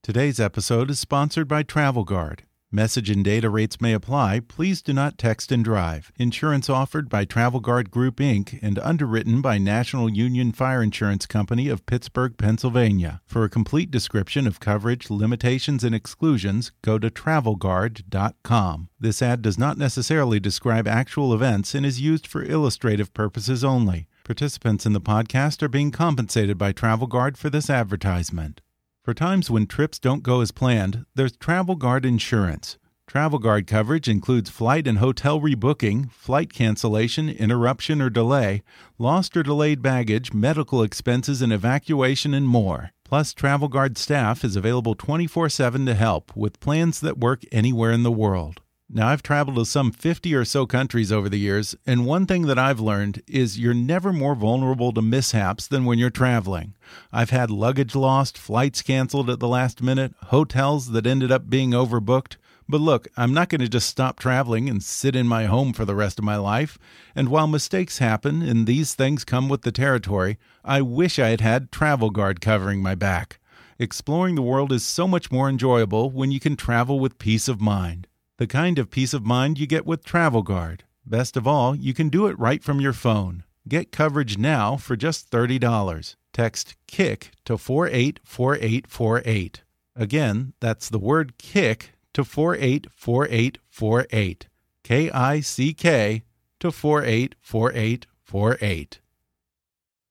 [0.03, 2.45] Today's episode is sponsored by Travel Guard.
[2.73, 4.41] Message and data rates may apply.
[4.41, 6.11] Please do not text and drive.
[6.17, 8.59] Insurance offered by Travel Guard Group Inc.
[8.61, 13.21] and underwritten by National Union Fire Insurance Company of Pittsburgh, Pennsylvania.
[13.25, 18.89] For a complete description of coverage, limitations, and exclusions, go to travelguard.com.
[18.99, 24.09] This ad does not necessarily describe actual events and is used for illustrative purposes only.
[24.25, 28.61] Participants in the podcast are being compensated by Travel Guard for this advertisement.
[29.07, 32.77] For times when trips don't go as planned, there's Travel Guard Insurance.
[33.07, 38.65] Travel Guard coverage includes flight and hotel rebooking, flight cancellation, interruption or delay,
[38.99, 42.91] lost or delayed baggage, medical expenses and evacuation, and more.
[43.05, 47.93] Plus, Travel Guard staff is available 24 7 to help with plans that work anywhere
[47.93, 48.61] in the world.
[48.89, 52.43] Now, I've traveled to some 50 or so countries over the years, and one thing
[52.43, 56.77] that I've learned is you're never more vulnerable to mishaps than when you're traveling.
[57.13, 61.73] I've had luggage lost, flights canceled at the last minute, hotels that ended up being
[61.73, 62.37] overbooked.
[62.69, 65.85] But look, I'm not going to just stop traveling and sit in my home for
[65.85, 66.79] the rest of my life.
[67.17, 71.41] And while mistakes happen and these things come with the territory, I wish I had
[71.41, 73.41] had Travel Guard covering my back.
[73.81, 77.61] Exploring the world is so much more enjoyable when you can travel with peace of
[77.61, 78.07] mind.
[78.39, 80.85] The kind of peace of mind you get with Travel Guard.
[81.07, 83.45] Best of all, you can do it right from your phone.
[83.67, 86.17] Get coverage now for just $30.
[86.35, 89.63] Text KICK to 484848.
[89.95, 94.49] Again, that's the word KICK to 484848.
[94.85, 96.23] K I C K
[96.61, 99.01] to 484848.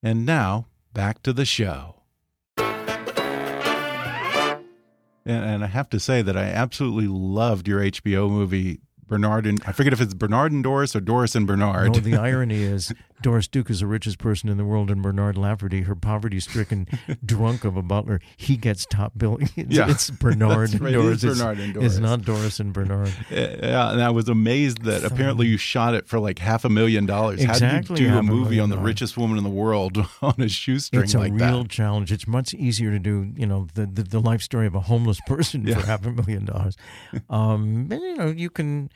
[0.01, 1.97] And now, back to the show.
[5.25, 9.71] And, I have to say that I absolutely loved your HBO movie Bernard and I
[9.71, 11.93] forget if it's Bernard and Doris or Doris and Bernard.
[11.93, 15.37] No, the irony is Doris Duke is the richest person in the world, and Bernard
[15.37, 16.87] Lafferty, her poverty-stricken
[17.25, 19.49] drunk of a butler, he gets top billing.
[19.55, 19.89] It's, Yeah.
[19.89, 21.23] it's Bernard That's and right, it Doris.
[21.23, 23.13] is Bernard and It's not Doris and Bernard.
[23.31, 27.05] Yeah, and I was amazed that apparently you shot it for like half a million
[27.05, 27.43] dollars.
[27.43, 30.49] How do you do a movie on the richest woman in the world on a
[30.49, 31.69] shoestring It's a like real that?
[31.69, 32.11] challenge.
[32.11, 35.19] It's much easier to do, you know, the the, the life story of a homeless
[35.25, 35.79] person Yeah.
[35.79, 36.75] for half a million dollars.
[37.29, 38.89] Um, and you know, you can.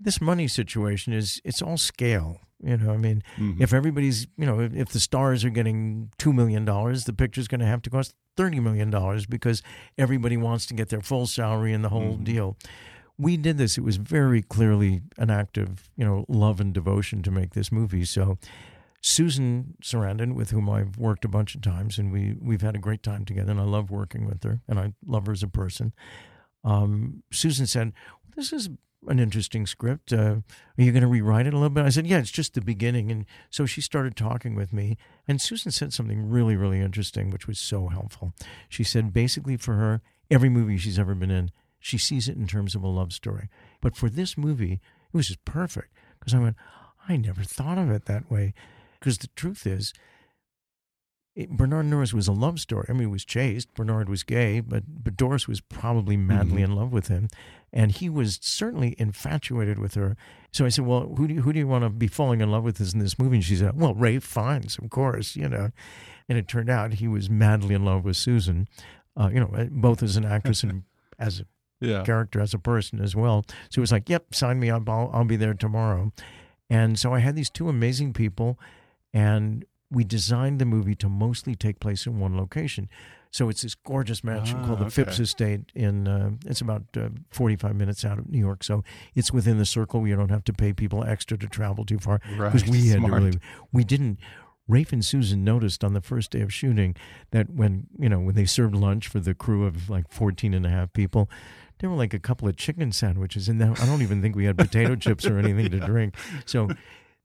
[0.00, 2.40] This money situation is it's all scale.
[2.60, 3.60] You know, I mean, Mhm.
[3.60, 7.46] if everybody's, you know, if, if the stars are getting two million dollars, the picture's
[7.48, 9.62] going to have to cost thirty million dollars because
[9.96, 12.24] everybody wants to get their full salary and the whole Mhm.
[12.24, 12.56] deal.
[13.16, 13.76] We did this.
[13.78, 17.70] It was very clearly an act of, you know, love and devotion to make this
[17.72, 18.04] movie.
[18.04, 18.38] So,
[19.00, 22.80] Susan Sarandon, with whom I've worked a bunch of times, and we we've had a
[22.80, 25.48] great time together, and I love working with her, and I love her as a
[25.48, 25.92] person.
[26.64, 27.92] Um, Susan said,
[28.34, 28.68] "This is
[29.06, 30.12] an interesting script.
[30.12, 32.54] Uh, are you going to rewrite it a little bit?" I said, "Yeah, it's just
[32.54, 36.80] the beginning." And so she started talking with me, and Susan said something really, really
[36.80, 38.32] interesting, which was so helpful.
[38.68, 42.46] She said, basically, for her, every movie she's ever been in, she sees it in
[42.46, 43.48] terms of a love story.
[43.80, 44.74] But for this movie,
[45.12, 46.56] it was just perfect because I went,
[47.08, 48.54] I never thought of it that way.
[48.98, 49.92] Because the truth is,
[51.38, 52.86] it, Bernard and Doris was a love story.
[52.88, 53.72] I mean, he was chaste.
[53.74, 57.28] Bernard was gay, but but Doris was probably madly in love with him,
[57.72, 60.16] and he was certainly infatuated with her.
[60.52, 62.50] So I said, "Well, who do you, who do you want to be falling in
[62.50, 65.70] love with in this movie?" And she said, "Well, Ralph Fiennes, of course, you know."
[66.28, 68.68] And it turned out he was madly in love with Susan,
[69.16, 70.82] uh, you know, both as an actress and
[71.18, 71.44] as a
[71.80, 72.02] Yeah.
[72.04, 73.44] character as a person as well.
[73.70, 74.88] So he was like, yep, sign me up.
[74.88, 76.12] I'll, I'll be there tomorrow.
[76.68, 78.58] And so I had these two amazing people,
[79.14, 82.90] and we designed the movie to mostly take place in one location.
[83.30, 84.90] So it's this gorgeous mansion Ah, called the okay.
[85.04, 85.70] Phipps Estate.
[85.74, 88.82] In uh, it's about uh, forty-five minutes out of New York, so
[89.14, 90.06] it's within the circle.
[90.06, 92.98] You don't have to pay people extra to travel too far because Right, we had
[92.98, 93.12] smart.
[93.12, 93.38] to really.
[93.72, 94.18] We didn't.
[94.66, 96.94] Rafe and Susan noticed on the first day of shooting
[97.30, 100.66] that when you know when they served lunch for the crew of like 14 and
[100.66, 101.30] a half people,
[101.78, 104.58] there were like a couple of chicken sandwiches, and I don't even think we had
[104.58, 106.14] potato chips or anything to drink.
[106.44, 106.68] So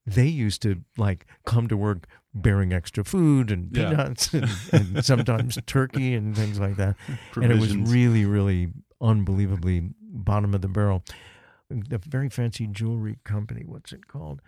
[0.05, 3.89] they used to like come to work bearing extra food and Yeah.
[3.89, 6.95] peanuts and, and sometimes turkey and things like that.
[7.35, 8.69] And it was really, really
[9.01, 11.03] unbelievably bottom of the barrel.
[11.69, 13.63] The very fancy jewelry company.
[13.65, 14.41] What's it called?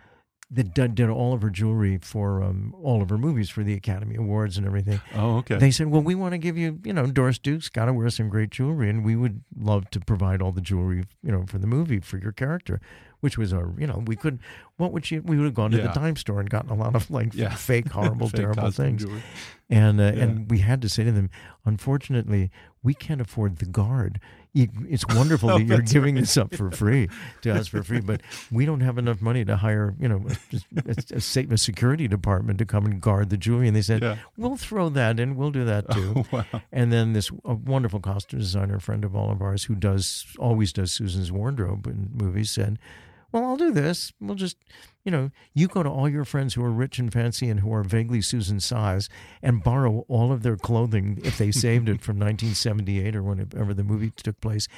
[0.48, 3.74] That did, did all of her jewelry for um, all of her movies for the
[3.74, 5.00] Academy Awards and everything.
[5.12, 5.56] Oh, okay.
[5.58, 8.08] They said, "Well, we want to give you, you know, Doris Duke's got to wear
[8.10, 11.58] some great jewelry, and we would love to provide all the jewelry, you know, for
[11.58, 12.80] the movie for your character."
[13.26, 14.38] Which was a, you know, we could.
[14.76, 15.18] What would she?
[15.18, 15.88] We would have gone to Yeah.
[15.88, 17.52] the dime store and gotten a lot of like Yeah.
[17.70, 19.02] fake, horrible, Fake terrible things.
[19.02, 19.22] jewelry.
[19.68, 20.22] And uh, Yeah.
[20.22, 21.28] and we had to say to them,
[21.64, 22.52] unfortunately,
[22.84, 24.20] we can't afford the guard.
[24.54, 27.08] It's wonderful Oh, that you're giving this up for free
[27.42, 28.20] to us for free, but
[28.52, 30.24] we don't have enough money to hire, you know,
[30.76, 33.66] a, a, a, security department to come and guard the jewelry.
[33.66, 35.34] And they said, we'll throw that in.
[35.34, 36.24] We'll do that too.
[36.30, 36.44] wow.
[36.70, 40.72] And then this a wonderful costume designer friend of all of ours who does always
[40.72, 42.78] does Susan's wardrobe in movies said,
[43.32, 44.12] "Well, I'll do this.
[44.20, 44.56] We'll just,
[45.04, 47.72] you know, you go to all your friends who are rich and fancy and who
[47.72, 49.08] are vaguely Susan size
[49.42, 53.84] and borrow all of their clothing if they saved it from 1978 or whenever the
[53.84, 54.68] movie took place,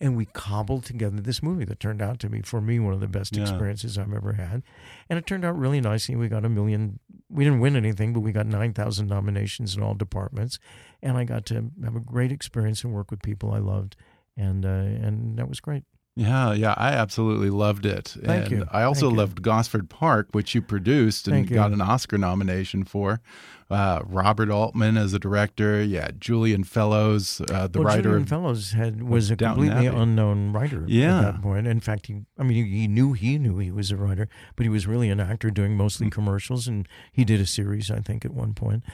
[0.00, 3.00] and we cobbled together this movie that turned out to be for me one of
[3.00, 3.42] the best Yeah.
[3.42, 4.62] experiences I've ever had,
[5.10, 6.16] and it turned out really nicely.
[6.16, 6.98] We got a million.
[7.28, 10.58] We didn't win anything, but we got 9,000 nominations in all departments
[11.02, 13.96] and I got to have a great experience and work with people I loved,
[14.36, 15.84] and uh, and that was great.
[16.18, 18.16] Yeah, yeah, I absolutely loved it.
[18.24, 18.66] Thank and you.
[18.72, 19.18] I also Thank you.
[19.18, 21.56] loved Gosford Park, which you produced and Thank you.
[21.56, 23.20] got an Oscar nomination for.
[23.68, 25.82] Uh, Robert Altman as a director.
[25.82, 28.02] Yeah, Julian Fellowes, uh, the well, writer.
[28.04, 29.96] Julian of- Fellowes had was a Downton completely Abbey.
[30.02, 31.18] unknown writer Yeah.
[31.18, 31.66] at that point.
[31.66, 34.62] In fact, he I mean he, he knew he knew he was a writer, but
[34.64, 38.24] he was really an actor doing mostly commercials, and he did a series I think
[38.24, 38.84] at one point.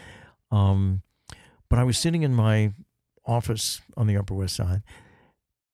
[0.51, 1.03] Um,
[1.69, 2.73] but I was sitting in my
[3.27, 4.83] office on the Upper West Side,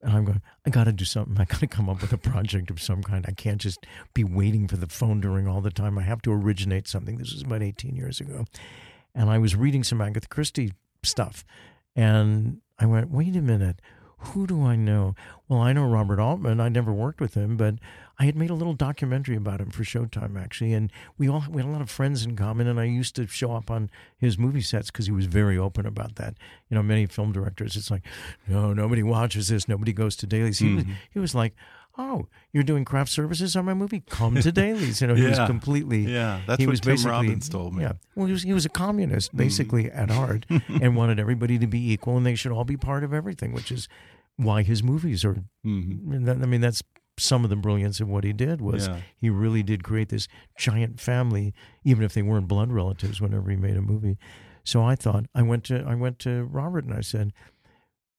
[0.01, 1.37] And I'm going, I got to do something.
[1.39, 3.25] I got to come up with a project of some kind.
[3.29, 3.85] I can't just
[4.15, 5.99] be waiting for the phone during all the time.
[5.99, 7.19] I have to originate something.
[7.19, 8.45] This was about 18 years ago.
[9.15, 10.73] And I was reading some Agatha Christie
[11.03, 11.45] stuff.
[11.97, 13.81] And I went, wait a minute
[14.19, 15.15] who do I know?
[15.49, 16.61] Well, I know Robert Altman.
[16.61, 17.77] I never worked with him, but
[18.19, 20.73] I had made a little documentary about him for Showtime, actually.
[20.75, 22.67] And we all we had a lot of friends in common.
[22.67, 25.87] And I used to show up on his movie sets because he was very open
[25.87, 26.35] about that.
[26.69, 28.03] You know, many film directors, it's like,
[28.47, 29.69] no, nobody watches this.
[29.69, 30.59] Nobody goes to dailies.
[30.59, 30.77] He, mm-hmm.
[30.77, 31.55] was, he was like,
[31.99, 34.03] oh, you're doing craft services on my movie?
[34.09, 35.01] Come to dailies.
[35.01, 35.31] You know, he yeah.
[35.31, 36.01] was completely.
[36.03, 37.83] Yeah, that's he what was Tim basically, Robbins told me.
[37.83, 39.99] Yeah, well, he was he was a communist basically mm.
[39.99, 43.13] at heart, and wanted everybody to be equal, and they should all be part of
[43.13, 43.89] everything, which is
[44.37, 45.37] why his movies are.
[45.67, 46.31] Mm-hmm.
[46.31, 46.83] I mean, that's
[47.19, 49.01] some of the brilliance of what he did was yeah.
[49.17, 51.53] he really did create this giant family,
[51.85, 53.21] even if they weren't blood relatives.
[53.21, 54.17] Whenever he made a movie,
[54.65, 57.33] so I thought I went to I went to Robert and I said,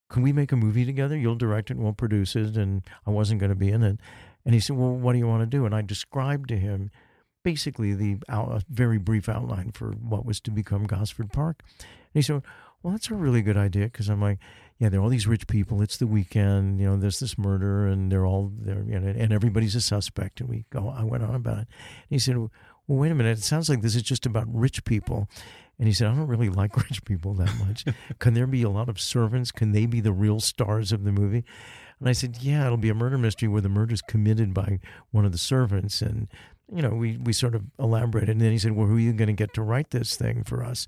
[0.09, 1.17] "Can we make a movie together?
[1.17, 3.99] You'll direct it, and we'll produce it." And I wasn't going to be in it,
[4.45, 6.91] and he said, "Well, what do you want to do?" And I described to him
[7.43, 11.63] basically the a very brief outline for what was to become Gosford Park.
[11.79, 12.41] And he said,
[12.81, 14.39] "Well, that's a really good idea," because I'm like
[14.79, 15.81] yeah, there are all these rich people.
[15.81, 16.79] It's the weekend.
[16.79, 20.39] You know, there's this murder, and they're all there, you know, and everybody's a suspect.
[20.39, 21.67] And we go, I went on about it.
[21.67, 21.67] And
[22.09, 22.49] he said, Well,
[22.87, 23.37] wait a minute.
[23.37, 25.27] It sounds like this is just about rich people.
[25.79, 27.85] And he said, I don't really like rich people that much.
[28.19, 29.51] Can there be a lot of servants?
[29.51, 31.45] Can they be the real stars of the movie?
[31.99, 34.79] And I said, Yeah, it'll be a murder mystery where the murder is committed by
[35.11, 36.01] one of the servants.
[36.01, 36.27] And,
[36.73, 38.29] you know, we, we sort of elaborated.
[38.29, 40.43] And then he said, Well, who are you going to get to write this thing
[40.43, 40.85] for us?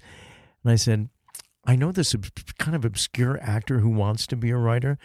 [0.64, 1.10] And I said,
[1.66, 2.16] I know this
[2.58, 4.98] kind of obscure actor who wants to be a writer.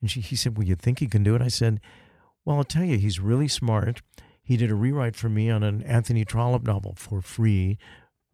[0.00, 1.42] And she, he said, Well, you think he can do it?
[1.42, 1.80] I said,
[2.44, 4.02] Well, I'll tell you, he's really smart.
[4.42, 7.76] He did a rewrite for me on an Anthony Trollope novel for free,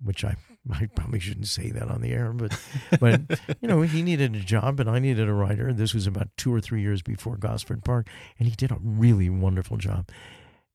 [0.01, 0.37] which I,
[0.73, 2.59] I probably shouldn't say that on the air, but,
[2.99, 3.21] but
[3.61, 5.73] you know, he needed a job and I needed a writer.
[5.73, 8.09] This was about two or three years before Gosford Park,
[8.39, 10.09] and he did a really wonderful job.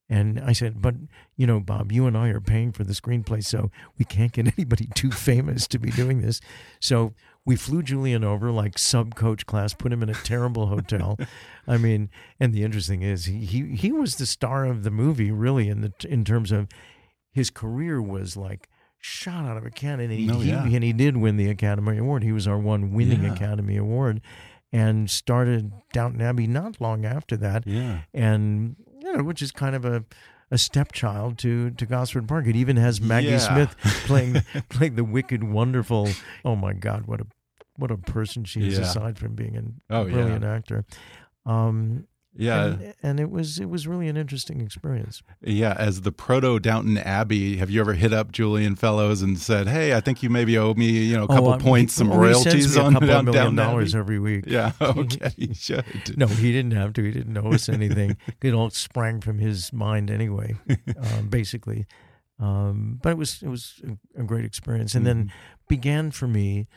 [0.08, 0.96] And I said, but
[1.36, 4.52] you know, Bob, you and I are paying for the screenplay, so we can't get
[4.58, 6.40] anybody too famous to be doing this.
[6.80, 7.14] So
[7.46, 11.16] we flew Julian over like sub coach class, put him in a terrible hotel.
[11.66, 12.10] I mean,
[12.40, 15.80] and the interesting is he, he he was the star of the movie, really, in
[15.80, 16.68] the in terms of
[17.32, 18.68] his career was like
[19.00, 20.66] shot out of a cannon, and he, oh, yeah.
[20.66, 22.22] he and he did win the Academy Award.
[22.22, 23.32] He was our one winning yeah.
[23.32, 24.20] Academy Award,
[24.72, 27.66] and started Downton Abbey not long after that.
[27.66, 30.04] Yeah, and you know, which is kind of a
[30.50, 32.46] a stepchild to to Gosford Park.
[32.46, 33.38] It even has Maggie yeah.
[33.38, 33.76] Smith
[34.06, 36.08] playing playing the wicked, wonderful.
[36.44, 37.26] Oh my God, what a
[37.76, 38.78] what a person she is!
[38.78, 40.84] Aside from being a oh, brilliant actor,
[41.46, 42.06] um,
[42.36, 45.22] yeah, and, and, it was it was really an interesting experience.
[45.42, 49.66] Yeah, as the proto Downton Abbey, have you ever hit up Julian Fellowes and said,
[49.66, 52.12] "Hey, I think you maybe owe me, you know, a couple oh, points, he, some
[52.12, 54.00] royalties on, a couple on million dollars Abbey?
[54.00, 55.84] every week." Yeah, okay, he should.
[56.16, 57.02] no, he didn't have to.
[57.02, 58.16] He didn't owe us anything.
[58.42, 60.54] it all sprang from his mind anyway,
[60.96, 61.86] um, basically.
[62.38, 63.82] Um, but it was it was
[64.16, 65.64] a great experience, and then Mm-hmm.
[65.68, 66.68] began for me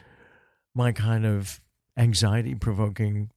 [0.76, 1.62] my kind of
[1.98, 3.30] anxiety provoking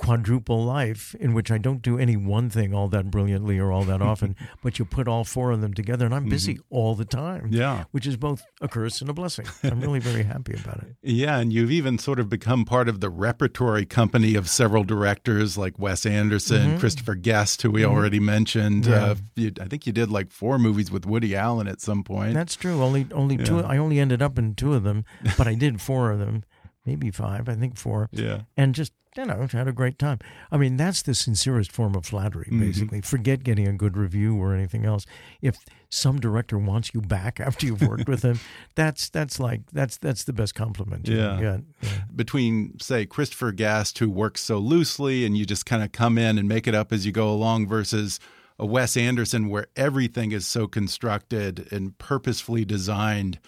[0.00, 3.84] quadruple life in which I don't do any one thing all that brilliantly or all
[3.84, 7.04] that often, but you put all four of them together and I'm busy all the
[7.04, 7.42] time.
[7.44, 7.54] Mm-hmm.
[7.54, 7.84] Yeah.
[7.90, 9.44] Which is both a curse and a blessing.
[9.62, 10.96] I'm really very happy about it.
[11.02, 15.58] Yeah, and you've even sort of become part of the repertory company of several directors
[15.58, 16.78] like Wes Anderson, Mm-hmm.
[16.78, 18.86] Christopher Guest, who we already mentioned.
[18.86, 19.04] Yeah.
[19.04, 22.34] Uh, you, I think you did like four movies with Woody Allen at some point.
[22.34, 22.82] That's true.
[22.82, 25.04] Only only two I only ended up in two of them,
[25.36, 26.44] but I did four of them.
[26.86, 28.08] Maybe five, I think four.
[28.12, 28.42] yeah.
[28.56, 30.18] and just you know had a great time.
[30.52, 32.46] I mean, that's the sincerest form of flattery.
[32.46, 32.60] Mm-hmm.
[32.60, 35.06] Basically, forget getting a good review or anything else.
[35.42, 35.58] If
[35.88, 38.38] some director wants you back after you've worked with him,
[38.74, 41.08] that's that's like that's that's the best compliment.
[41.08, 41.36] you Yeah.
[41.36, 41.88] can get.
[41.90, 41.98] Yeah.
[42.14, 46.38] between say Christopher Guest who works so loosely and you just kind of come in
[46.38, 48.20] and make it up as you go along versus
[48.58, 53.38] a Wes Anderson where everything is so constructed and purposefully designed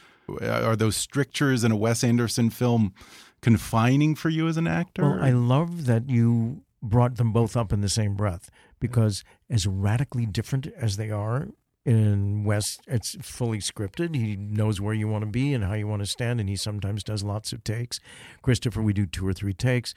[0.41, 2.95] are those strictures in a Wes Anderson film
[3.43, 7.73] confining for you as an actor Well, I love that you brought them both up
[7.73, 11.49] in the same breath because as radically different as they are
[11.85, 14.15] in Wes, it's fully scripted.
[14.15, 16.55] He knows where you want to be and how you want to stand, and he
[16.55, 17.99] sometimes does lots of takes.
[18.41, 19.95] Christopher, we do two or three takes.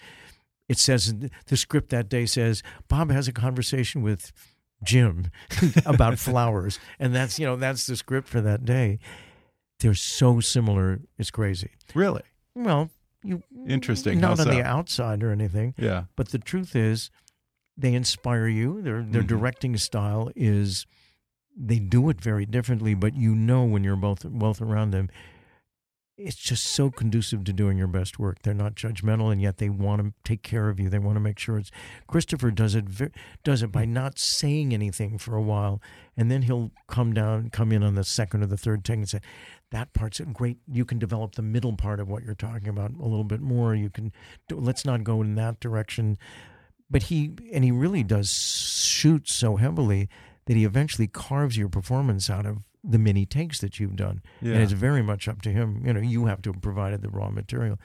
[0.67, 1.13] It says
[1.45, 4.31] the script that day says Bob has a conversation with
[4.83, 5.29] Jim
[5.85, 8.97] about flowers, and that's you know that's the script for that day.
[9.79, 11.71] They're so similar, it's crazy.
[11.93, 12.23] really
[12.55, 12.89] Well,
[13.26, 14.19] you Interesting.
[14.19, 14.51] not on so?
[14.51, 15.73] the outside or anything.
[15.78, 17.09] yeah But the truth is,
[17.78, 18.82] they inspire you.
[18.82, 19.28] Their their Mhm.
[19.28, 20.86] directing style is
[21.57, 25.09] they do it very differently, but you know when you're both both around them,
[26.18, 28.41] it's just so conducive to doing your best work.
[28.41, 30.89] They're not judgmental, and yet they want to take care of you.
[30.89, 31.72] They want to make sure it's.
[32.07, 32.86] Christopher does it
[33.43, 33.89] does it by mm.
[33.89, 35.82] not saying anything for a while,
[36.16, 39.09] and then he'll come down, come in on the second or the third take and
[39.09, 39.20] say,
[39.72, 40.57] "That part's great.
[40.68, 43.76] You can develop the middle part of what you're talking about a little bit more.
[43.76, 44.13] You can.
[44.47, 46.18] Do, let's not go in that direction."
[46.89, 50.07] But he and he really does shoot so heavily
[50.45, 54.21] that he eventually carves your performance out of the many takes that you've done.
[54.41, 54.53] Yeah.
[54.53, 55.81] And it's very much up to him.
[55.86, 57.79] You know, you have to have provided the raw material.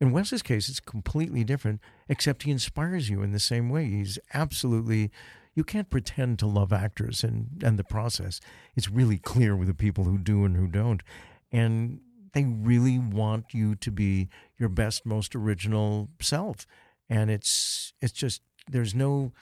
[0.00, 3.86] In Wes's case, it's completely different, except he inspires you in the same way.
[3.86, 5.10] He's absolutely
[5.58, 8.38] you can't pretend to love actors and, and the process.
[8.76, 11.02] It's really clear with the people who do and who don't.
[11.50, 11.98] And
[12.32, 16.64] they really want you to be your best, most original self.
[17.10, 19.32] And it's it's just there's no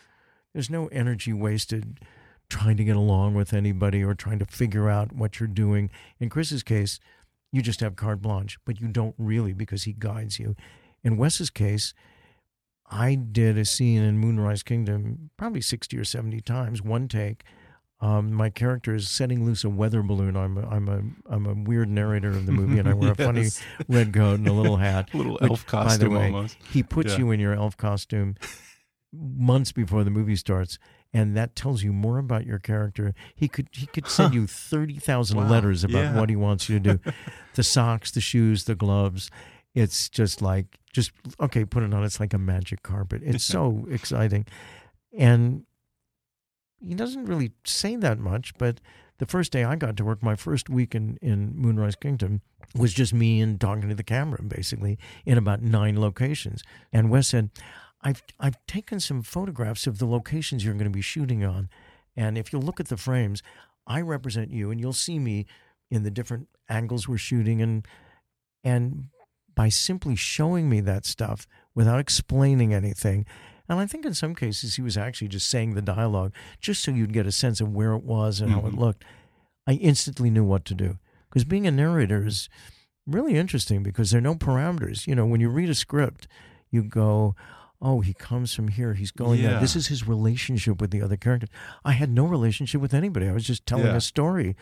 [0.55, 2.01] there's no energy wasted
[2.49, 5.91] trying to get along with anybody or trying to figure out what you're doing.
[6.21, 7.01] In Chris's case,
[7.53, 10.57] you just have carte blanche, but you don't really because he guides you.
[11.03, 11.95] In Wes's case,
[12.91, 17.45] I did a scene in Moonrise Kingdom probably 60 or 70 times, one take.
[17.99, 20.37] Um, my character is setting loose a weather balloon.
[20.37, 23.15] I'm a, I'm a I'm a weird narrator of the movie, and I wear a
[23.17, 23.49] funny
[23.89, 26.59] red coat and a little hat, a little which, elf costume by the way, almost.
[26.71, 27.19] He puts yeah.
[27.21, 28.35] you in your elf costume
[29.15, 30.79] months before the movie starts,
[31.13, 33.15] and that tells you more about your character.
[33.35, 35.49] He could he could send you thirty thousand wow.
[35.49, 36.21] letters about yeah.
[36.21, 37.13] what he wants you to do,
[37.55, 39.31] the socks, the shoes, the gloves.
[39.75, 42.05] It's just like just okay, put it on.
[42.05, 43.23] It's like a magic carpet.
[43.25, 44.47] It's so exciting,
[45.17, 45.65] and
[46.81, 48.81] he doesn't really say that much, but.
[49.19, 52.43] The first day I got to work, my first week in, in Moonrise Kingdom,
[52.75, 56.63] was just me and talking to the camera, basically, in about nine locations.
[56.93, 57.49] And Wes said,
[58.07, 61.69] I've I've taken some photographs of the locations you're going to be shooting on,
[62.17, 63.43] and if you look at the frames,
[63.85, 65.45] I represent you, and you'll see me
[65.91, 67.85] in the different angles we're shooting, and
[68.63, 69.07] and
[69.57, 73.27] by simply showing me that stuff without explaining anything,
[73.69, 76.93] and I think in some cases he was actually just saying the dialogue just so
[76.93, 78.61] you'd get a sense of where it was and mm-hmm.
[78.61, 78.83] how it mm-hmm.
[78.83, 79.05] looked.
[79.67, 80.99] I instantly knew what to do
[81.29, 82.49] because being a narrator is
[83.05, 85.09] really interesting because there are no parameters.
[85.09, 86.29] You know, when you read a script,
[86.71, 87.35] you go,
[87.81, 89.51] oh, he comes from here, he's going yeah.
[89.51, 89.61] there.
[89.61, 91.51] This is his relationship with the other characters.
[91.85, 93.29] I had no relationship with anybody.
[93.29, 93.97] I was just telling yeah.
[93.97, 94.57] a story.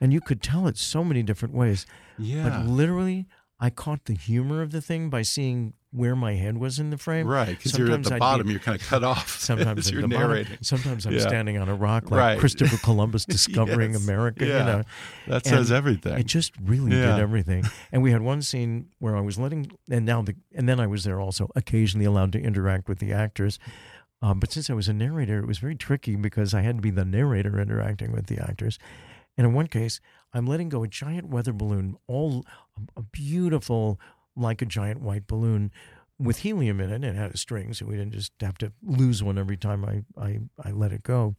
[0.00, 1.86] And you could tell it so many different ways.
[2.18, 2.48] Yeah.
[2.48, 3.26] But literally,
[3.62, 6.96] I caught the humor of the thing by seeing where my head was in the
[6.96, 7.26] frame.
[7.26, 9.28] Right, because you're at the I'd bottom, be, you're kind of cut off.
[9.40, 10.52] Sometimes you're narrating.
[10.52, 11.20] Bottom, sometimes I'm yeah.
[11.20, 12.38] standing on a rock like right.
[12.38, 14.04] Christopher Columbus discovering yes.
[14.04, 14.46] America.
[14.46, 14.58] Yeah.
[14.58, 14.82] You know,
[15.26, 16.18] that says everything.
[16.18, 17.16] It just really yeah.
[17.16, 17.64] did everything.
[17.92, 20.86] And we had one scene where I was letting, and now the, and then I
[20.86, 23.58] was there also occasionally allowed to interact with the actors.
[24.22, 26.82] Um, but since I was a narrator, it was very tricky because I had to
[26.82, 28.78] be the narrator interacting with the actors.
[29.40, 30.00] And in one case,
[30.34, 32.44] I'm letting go a giant weather balloon, all
[32.76, 33.98] um, a beautiful,
[34.36, 35.70] like a giant white balloon
[36.18, 37.02] with helium in it.
[37.02, 40.02] It had a string, so we didn't just have to lose one every time I,
[40.22, 41.36] I, I let it go.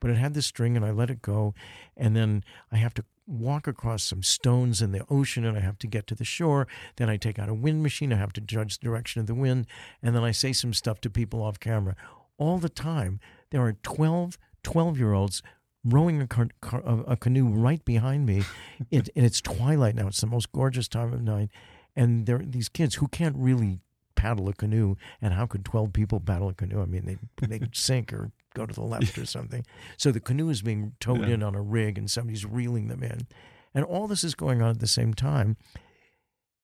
[0.00, 1.52] But it had this string, and I let it go.
[1.94, 2.42] And then
[2.72, 6.06] I have to walk across some stones in the ocean, and I have to get
[6.06, 6.66] to the shore.
[6.96, 8.14] Then I take out a wind machine.
[8.14, 9.66] I have to judge the direction of the wind.
[10.02, 11.96] And then I say some stuff to people off camera.
[12.38, 15.42] All the time, there are 12 12 year olds
[15.84, 18.42] rowing a, car, car, a, canoe right behind me.
[18.90, 20.08] it, and it's twilight now.
[20.08, 21.50] It's the most gorgeous time of night.
[21.96, 23.80] And there are these kids who can't really
[24.14, 24.96] paddle a canoe.
[25.20, 26.80] And how could 12 people paddle a canoe?
[26.82, 29.64] I mean, they, they sink or go to the left or something.
[29.96, 31.34] So the canoe is being towed yeah.
[31.34, 33.26] in on a rig and somebody's reeling them in.
[33.74, 35.56] And all this is going on at the same time.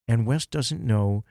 [0.06, 1.24] And Wes doesn't know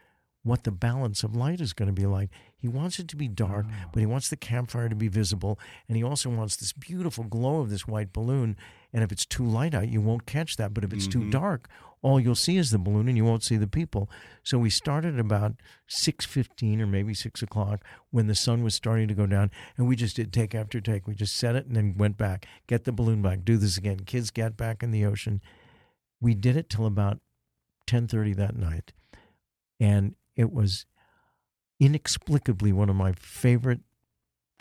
[0.48, 2.30] what the balance of light is going to be like.
[2.56, 3.89] He wants it to be dark, oh.
[3.91, 5.60] but he wants the campfire to be visible.
[5.88, 8.58] And he also wants this beautiful glow of this white balloon.
[8.93, 10.74] And if it's too light out, you won't catch that.
[10.74, 11.26] But if it's mm-hmm.
[11.26, 11.70] too dark,
[12.02, 14.10] all you'll see is the balloon and you won't see the people.
[14.43, 15.54] So we started about
[15.89, 19.52] 6.15 or maybe 6 o'clock when the sun was starting to go down.
[19.78, 21.08] And we just did take after take.
[21.08, 24.02] We just set it and then went back, get the balloon back, do this again.
[24.02, 25.41] Kids get back in the ocean.
[26.22, 27.20] We did it till about
[27.88, 28.93] 10.30 that night.
[29.80, 30.86] And it was
[31.80, 33.82] inexplicably one of my favorite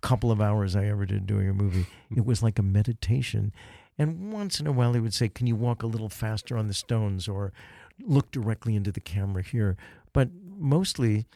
[0.02, 1.86] couple of hours I ever did doing a movie.
[2.08, 2.18] Hmm.
[2.18, 3.52] It was like a meditation.
[3.98, 6.68] And once in a while, he would say, Can you walk a little faster on
[6.68, 7.52] the stones or
[8.00, 9.76] look directly into the camera here?
[10.12, 11.26] But mostly,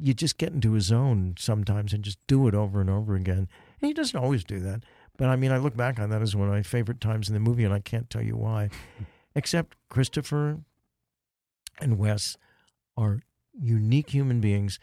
[0.00, 3.48] you just get into a zone sometimes and just do it over and over again.
[3.80, 4.84] And he doesn't always do that.
[5.18, 7.34] But I mean, I look back on that as one of my favorite times in
[7.34, 8.70] the movie, and I can't tell you why.
[8.96, 9.04] Hmm.
[9.34, 10.60] Except Christopher
[11.80, 12.36] and Wes
[12.96, 13.20] are
[13.58, 14.78] unique human beings.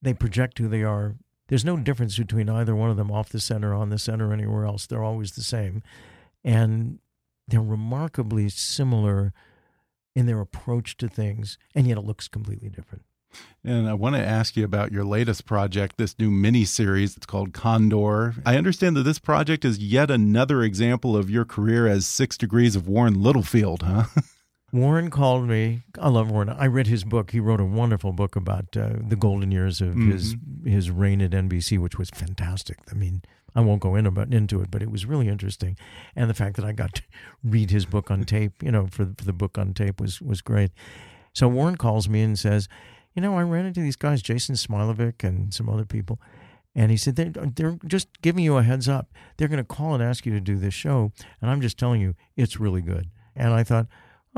[0.00, 1.16] They project who they are.
[1.48, 4.64] There's no difference between either one of them off the center, on the center, anywhere
[4.64, 4.86] else.
[4.86, 5.82] They're always the same.
[6.44, 6.98] And
[7.48, 9.32] they're remarkably similar
[10.14, 13.04] in their approach to things, and yet it looks completely different.
[13.64, 17.16] And I want to ask you about your latest project, this new mini series.
[17.16, 18.34] It's called Condor.
[18.44, 22.74] I understand that this project is yet another example of your career as Six Degrees
[22.74, 24.04] of Warren Littlefield, huh?
[24.72, 25.82] Warren called me.
[25.98, 26.50] I love Warren.
[26.50, 27.30] I read his book.
[27.30, 30.12] He wrote a wonderful book about uh, the golden years of mm -hmm.
[30.12, 32.78] his his reign at NBC, which was fantastic.
[32.92, 33.22] I mean,
[33.54, 35.76] I won't go into, into it, but it was really interesting.
[36.14, 37.02] And the fact that I got to
[37.54, 40.42] read his book on tape, you know, for, for the book on tape was was
[40.42, 40.70] great.
[41.32, 42.68] So Warren calls me and says,
[43.14, 46.20] you know, I ran into these guys, Jason Smilovic and some other people.
[46.74, 49.12] And he said, they're, they're just giving you a heads up.
[49.36, 51.12] They're going to call and ask you to do this show.
[51.40, 53.08] And I'm just telling you, it's really good.
[53.34, 53.86] And I thought,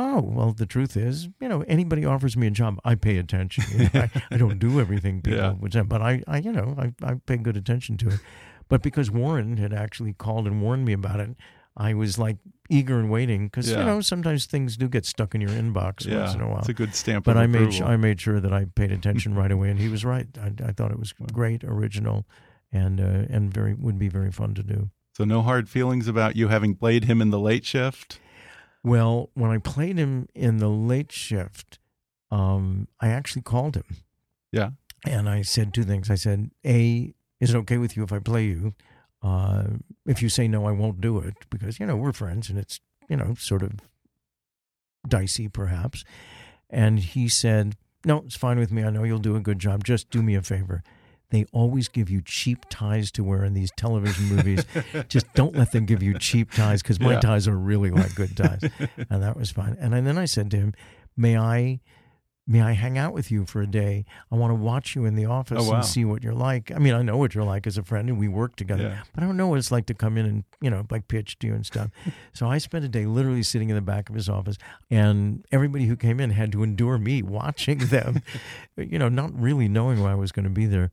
[0.01, 3.65] oh, well, the truth is, you know, anybody offers me a job, I pay attention.
[3.71, 5.53] You know, I, I, don't do everything people yeah.
[5.53, 8.21] would say, but I, I you know, I, I pay good attention to it.
[8.69, 11.31] But because Warren had actually called and warned me about it,
[11.77, 12.39] I was like
[12.69, 13.81] eager and waiting because yeah.
[13.81, 16.61] you know sometimes things do get stuck in your inbox yeah, once in a while.
[16.61, 17.25] It's a good stamp.
[17.25, 17.73] But I approval.
[17.73, 20.27] made I made sure that I paid attention right away, and he was right.
[20.41, 22.27] I, I thought it was great, original,
[22.73, 24.91] and uh, and very would be very fun to do.
[25.17, 28.21] So no hard feelings about you having played him in the late shift.
[28.83, 31.79] Well, when I played him in the late shift,
[32.31, 33.85] um, I actually called him.
[34.53, 34.71] Yeah.
[35.07, 36.11] And I said two things.
[36.11, 38.75] I said, A, is it okay with you if I play you?
[39.23, 39.65] Uh,
[40.07, 42.81] if you say no, I won't do it because, you know, we're friends and it's,
[43.09, 43.73] you know, sort of
[45.07, 46.05] dicey perhaps.
[46.71, 48.83] And he said, no, it's fine with me.
[48.83, 49.85] I know you'll do a good job.
[49.85, 50.83] Just do me a favor.
[51.31, 54.65] They always give you cheap ties to wear in these television movies.
[55.09, 57.21] Just don't let them give you cheap ties because my yeah.
[57.21, 58.63] ties are really like good ties.
[59.11, 59.77] and that was fine.
[59.81, 60.75] And then I said to him,
[61.17, 61.81] may I
[62.51, 64.05] may I hang out with you for a day?
[64.31, 65.77] I want to watch you in the office oh, wow.
[65.77, 66.73] and see what you're like.
[66.75, 69.03] I mean, I know what you're like as a friend, and we work together, yeah.
[69.15, 71.39] but I don't know what it's like to come in and you know like pitch
[71.39, 71.91] to you and stuff.
[72.33, 74.59] so I spent a day literally sitting in the back of his office,
[74.91, 78.23] and everybody who came in had to endure me watching them,
[78.77, 80.91] you know, not really knowing why I was going to be there.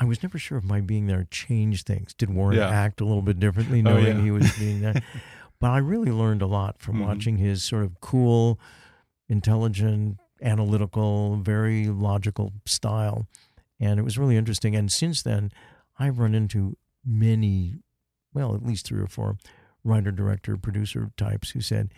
[0.00, 2.14] I was never sure if my being there changed things.
[2.14, 2.70] Did Warren yeah.
[2.70, 4.22] act a little bit differently knowing oh, yeah.
[4.22, 4.94] he was being there?
[5.60, 7.06] but I really learned a lot from mm-hmm.
[7.06, 8.58] watching his sort of cool,
[9.28, 13.28] intelligent, analytical, very logical style.
[13.78, 14.74] And it was really interesting.
[14.74, 15.52] And since then,
[15.98, 17.74] I've run into many,
[18.32, 19.36] well, at least three or four
[19.84, 21.92] writer, director, producer types who said,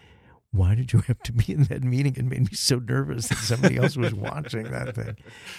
[0.53, 2.15] why did you have to be in that meeting?
[2.15, 5.17] It made me so nervous that somebody else was watching that thing,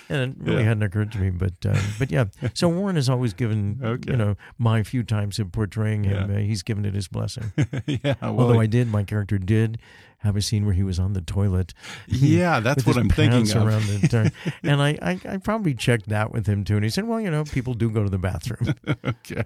[0.08, 0.68] and it really yeah.
[0.68, 1.32] hadn't occurred to me.
[1.32, 4.12] But uh, but yeah, so Warren has always given okay.
[4.12, 6.38] you know my few times of portraying him, yeah.
[6.38, 7.52] uh, he's given it his blessing.
[7.88, 9.80] yeah, well, although I did, my character did
[10.24, 11.74] have a scene where he was on the toilet.
[12.08, 13.68] Yeah, that's what I'm thinking of.
[13.68, 14.32] Around the turn.
[14.64, 16.76] and I, I, I, probably checked that with him too.
[16.76, 18.74] And he said, well, you know, people do go to the bathroom.
[19.06, 19.44] okay.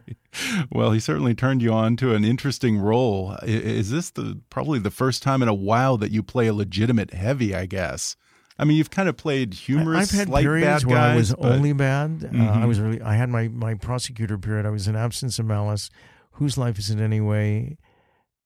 [0.71, 3.35] Well, he certainly turned you on to an interesting role.
[3.43, 7.11] Is this the probably the first time in a while that you play a legitimate
[7.11, 8.15] heavy, I guess?
[8.59, 11.33] I mean, you've kind of played humorous, I've had like periods where guys, I was
[11.33, 11.51] but...
[11.51, 12.11] only bad.
[12.11, 12.41] Mm -hmm.
[12.41, 12.67] uh, I mm-hmm.
[12.67, 13.01] was really.
[13.01, 14.65] I had my my prosecutor period.
[14.65, 15.89] I was in absence of malice.
[16.31, 17.77] Whose life is it anyway?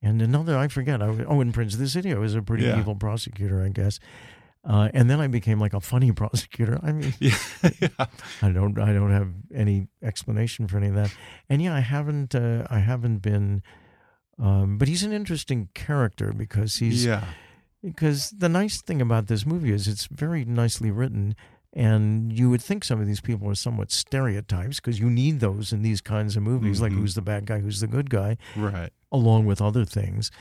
[0.02, 1.02] And another, I forget.
[1.02, 2.80] I was, oh, in Prince of the City, I was a pretty yeah.
[2.80, 4.00] evil prosecutor, I guess.
[4.64, 6.80] Uh, and then I became like a funny prosecutor.
[6.84, 7.38] I mean, yeah.
[8.42, 11.14] I don't, I don't have any explanation for any of that.
[11.50, 13.64] And yeah, I haven't, uh, I haven't been.
[14.40, 17.26] Um, but he's an interesting character because he's, yeah.
[17.84, 21.36] Because the nice thing about this movie is it's very nicely written,
[21.74, 25.74] and you would think some of these people are somewhat stereotypes because you need those
[25.74, 26.84] in these kinds of movies, mm-hmm.
[26.84, 28.92] like who's the bad guy, who's the good guy, right?
[29.12, 30.32] Along with other things.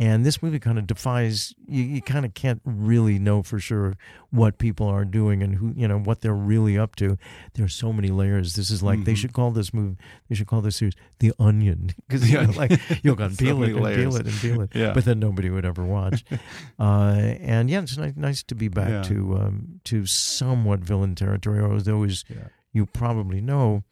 [0.00, 3.98] And this movie kind of defies, you, you kind of can't really know for sure
[4.30, 7.18] what people are doing and who, you know, what they're really up to.
[7.52, 8.56] There's so many layers.
[8.56, 9.04] This is like, mm-hmm.
[9.04, 9.98] they should call this movie,
[10.30, 11.90] they should call this series The Onion.
[12.08, 13.96] Because, you know, like, you'll go and peel so it and layers.
[13.98, 14.70] peel it and peel it.
[14.74, 14.94] yeah.
[14.94, 16.24] But then nobody would ever watch.
[16.78, 19.02] uh, and yeah, it's nice, nice to be back yeah.
[19.02, 21.60] to, um, to somewhat villain territory.
[21.60, 22.48] Although, as yeah.
[22.72, 23.84] you probably know,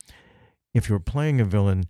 [0.72, 1.84] if you're playing a villain,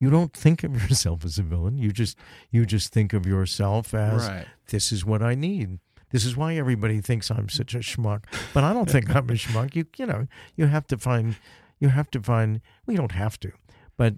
[0.00, 1.78] you don't think of yourself as a villain.
[1.78, 2.16] You just
[2.50, 4.46] you just think of yourself as right.
[4.68, 5.78] this is what I need.
[6.10, 8.24] This is why everybody thinks I'm such a schmuck.
[8.54, 9.74] But I don't think I'm a schmuck.
[9.74, 10.26] You you know,
[10.56, 11.36] you have to find
[11.80, 13.52] you have to find we don't have to.
[13.96, 14.14] But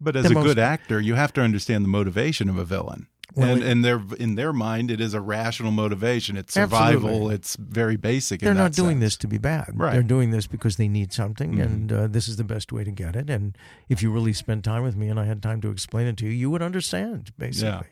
[0.00, 3.06] but as a most, good actor, you have to understand the motivation of a villain.
[3.36, 6.36] And, it, and their in their mind, it is a rational motivation.
[6.36, 7.08] It's survival.
[7.08, 7.34] Absolutely.
[7.34, 8.40] It's very basic.
[8.40, 9.00] They're not doing sense.
[9.00, 9.72] this to be bad.
[9.74, 9.92] Right.
[9.92, 11.60] They're doing this because they need something, mm-hmm.
[11.60, 13.30] and uh, this is the best way to get it.
[13.30, 13.56] And
[13.88, 16.26] if you really spent time with me, and I had time to explain it to
[16.26, 17.68] you, you would understand basically.
[17.68, 17.82] Yeah.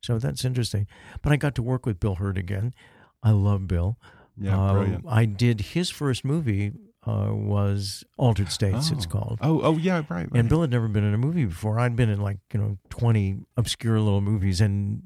[0.00, 0.86] So that's interesting.
[1.22, 2.74] But I got to work with Bill Hurt again.
[3.22, 3.98] I love Bill.
[4.36, 5.04] Yeah, uh, brilliant.
[5.08, 6.72] I did his first movie
[7.06, 8.90] uh, was Altered States.
[8.90, 8.94] Oh.
[8.96, 9.38] It's called.
[9.42, 10.28] Oh, oh yeah, right, right.
[10.34, 11.78] And Bill had never been in a movie before.
[11.78, 15.02] I'd been in like you know twenty obscure little movies, and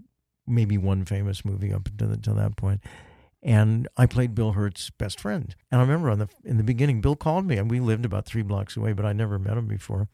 [0.47, 2.81] maybe one famous movie up until, until that point.
[3.43, 5.55] and I played Bill Hurt's best friend.
[5.71, 8.27] And I remember on the in the beginning, Bill called me, and we lived about
[8.27, 10.09] three blocks away, but I never met him before.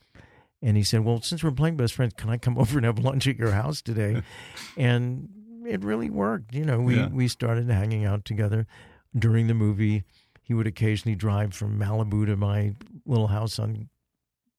[0.62, 2.99] And he said, "Well, since we're playing best friends, can I come over and have
[2.99, 4.22] lunch at your house today?"
[4.76, 5.28] and
[5.66, 6.55] it really worked.
[6.55, 7.09] You know, we Yeah.
[7.09, 8.66] we started hanging out together
[9.16, 10.05] during the movie.
[10.45, 13.89] He would occasionally drive from Malibu to my little house on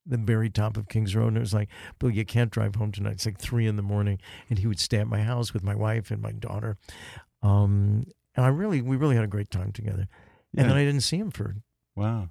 [0.06, 1.30] the very top of Kings Road.
[1.30, 1.70] And it was like,
[2.00, 3.14] Bill, you can't drive home tonight.
[3.14, 4.20] It's like three in the morning.
[4.50, 6.78] And he would stay at my house with my wife and my daughter.
[7.42, 8.04] Um,
[8.36, 10.08] and I really, we really had a great time together.
[10.54, 10.62] Yeah.
[10.62, 11.56] And then I didn't see him for
[11.96, 12.30] Wow.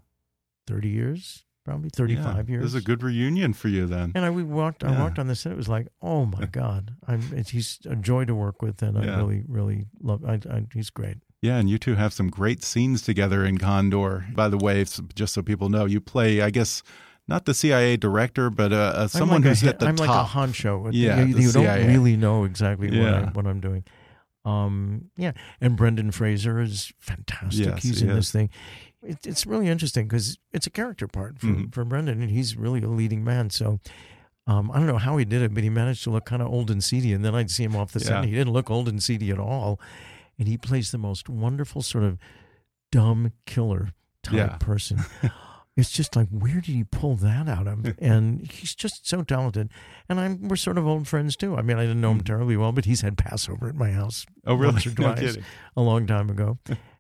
[0.67, 1.97] 30 years, probably Yeah.
[2.23, 2.63] 35 years.
[2.63, 4.13] This is a good reunion for you then.
[4.15, 4.85] And I we walked.
[4.85, 5.53] I walked on the set.
[5.53, 6.95] It was like, oh my god!
[7.07, 7.23] I'm.
[7.33, 10.25] It's, he's a joy to work with, and I really, really love.
[10.25, 11.19] I, I, he's great.
[11.45, 14.24] Yeah, and you two have some great scenes together in Condor.
[14.34, 14.82] By the way,
[15.14, 16.82] just so people know, you play, I guess,
[17.28, 19.97] not the CIA director, but uh, uh, someone I'm like who's a, at the I'm
[19.97, 20.09] top.
[20.09, 20.88] like a honcho.
[20.95, 23.30] Yeah, you, you don't really know exactly what, I, Yeah.
[23.32, 23.84] what I'm doing.
[24.47, 27.66] Um, yeah, and Brendan Fraser is fantastic.
[27.66, 28.49] Yes, he's he in this thing.
[29.03, 31.74] It, it's really interesting because it's a character part for, Mhm.
[31.74, 33.51] for Brendan, and he's really a leading man.
[33.51, 33.80] So.
[34.47, 36.49] Um, I don't know how he did it, but he managed to look kind of
[36.49, 37.14] old and seedy.
[37.14, 38.11] And then I'd see him off the set.
[38.11, 38.16] Yeah.
[38.18, 39.80] and He didn't look old and seedy at all.
[40.39, 42.18] And he plays the most wonderful sort of
[42.91, 43.91] dumb killer
[44.22, 44.57] type Yeah.
[44.59, 45.01] person.
[45.76, 47.95] it's just like, where did he pull that out of?
[47.99, 49.70] and he's just so talented.
[50.09, 51.57] And I'm we're sort of old friends too.
[51.57, 52.24] I mean, I didn't know him hmm.
[52.24, 54.26] terribly well, but he's had Passover at my house.
[54.47, 54.72] Oh, really?
[54.74, 55.45] once or twice kidding.
[55.76, 56.59] a long time ago.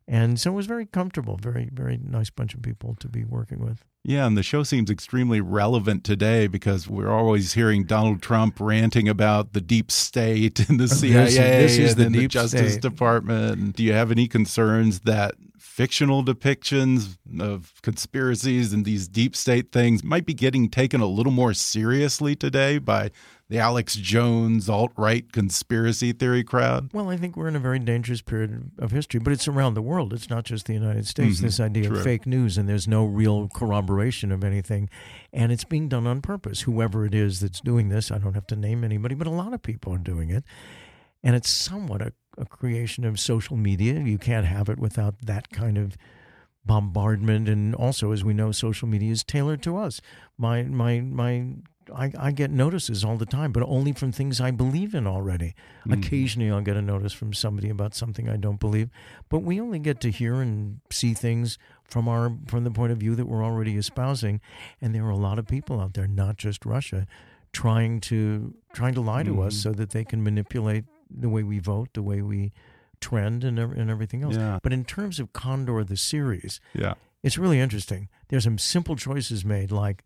[0.08, 3.60] and so it was very comfortable, very, very nice bunch of people to be working
[3.64, 3.84] with.
[4.06, 9.08] Yeah, and the show seems extremely relevant today because we're always hearing Donald Trump ranting
[9.08, 12.82] about the deep state and the This- CIA this is and the the Justice state.
[12.82, 13.74] Department.
[13.76, 20.04] Do you have any concerns that fictional depictions of conspiracies and these deep state things
[20.04, 23.10] might be getting taken a little more seriously today by
[23.50, 26.90] the Alex Jones alt right conspiracy theory crowd?
[26.94, 29.82] Well, I think we're in a very dangerous period of history, but it's around the
[29.82, 30.12] world.
[30.14, 31.38] It's not just the United States.
[31.38, 31.98] Mhm, This idea true.
[31.98, 34.88] of fake news and there's no real corroboration of anything.
[35.32, 36.62] And it's being done on purpose.
[36.62, 39.52] Whoever it is that's doing this, I don't have to name anybody, but a lot
[39.52, 40.44] of people are doing it.
[41.22, 44.00] And it's somewhat a, a creation of social media.
[44.00, 45.96] You can't have it without that kind of
[46.64, 47.48] bombardment.
[47.48, 50.00] And also, as we know, social media is tailored to us.
[50.38, 51.46] My, my, my,
[51.94, 55.54] I, I get notices all the time, but only from things I believe in already.
[55.84, 55.92] Hmm.
[55.92, 58.90] Occasionally, I'll get a notice from somebody about something I don't believe,
[59.28, 62.98] but we only get to hear and see things from our from the point of
[62.98, 64.40] view that we're already espousing.
[64.80, 67.06] And there are a lot of people out there, not just Russia,
[67.52, 69.60] trying to trying to lie to us hmm.
[69.60, 72.52] so that they can manipulate the way we vote, the way we
[73.00, 74.36] trend, and and everything else.
[74.36, 74.58] Yeah.
[74.62, 76.94] But in terms of Condor, the series, Yeah.
[77.22, 78.08] it's really interesting.
[78.28, 80.04] There's some simple choices made, like.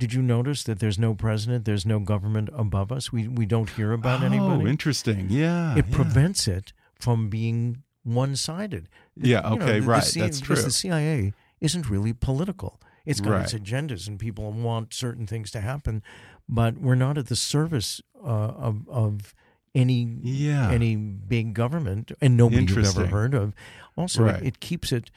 [0.00, 3.12] Did you notice that there's no president, there's no government above us?
[3.12, 4.64] We we don't hear about oh, anybody.
[4.64, 5.26] Oh, interesting.
[5.28, 5.76] Yeah.
[5.76, 5.94] it yeah.
[5.94, 8.88] prevents it from being one-sided.
[9.14, 10.64] Yeah, You okay, the- the right, C- that's because true.
[10.64, 12.80] the CIA isn't really political.
[13.06, 16.02] It's got its agendas, and people want certain things to happen,
[16.48, 18.26] but we're not at the service uh,
[18.68, 19.34] of of
[19.74, 20.70] any Yeah.
[20.70, 23.54] any big government, and nobody you've ever heard of.
[23.96, 24.36] Also, Right.
[24.42, 25.10] it, it keeps it.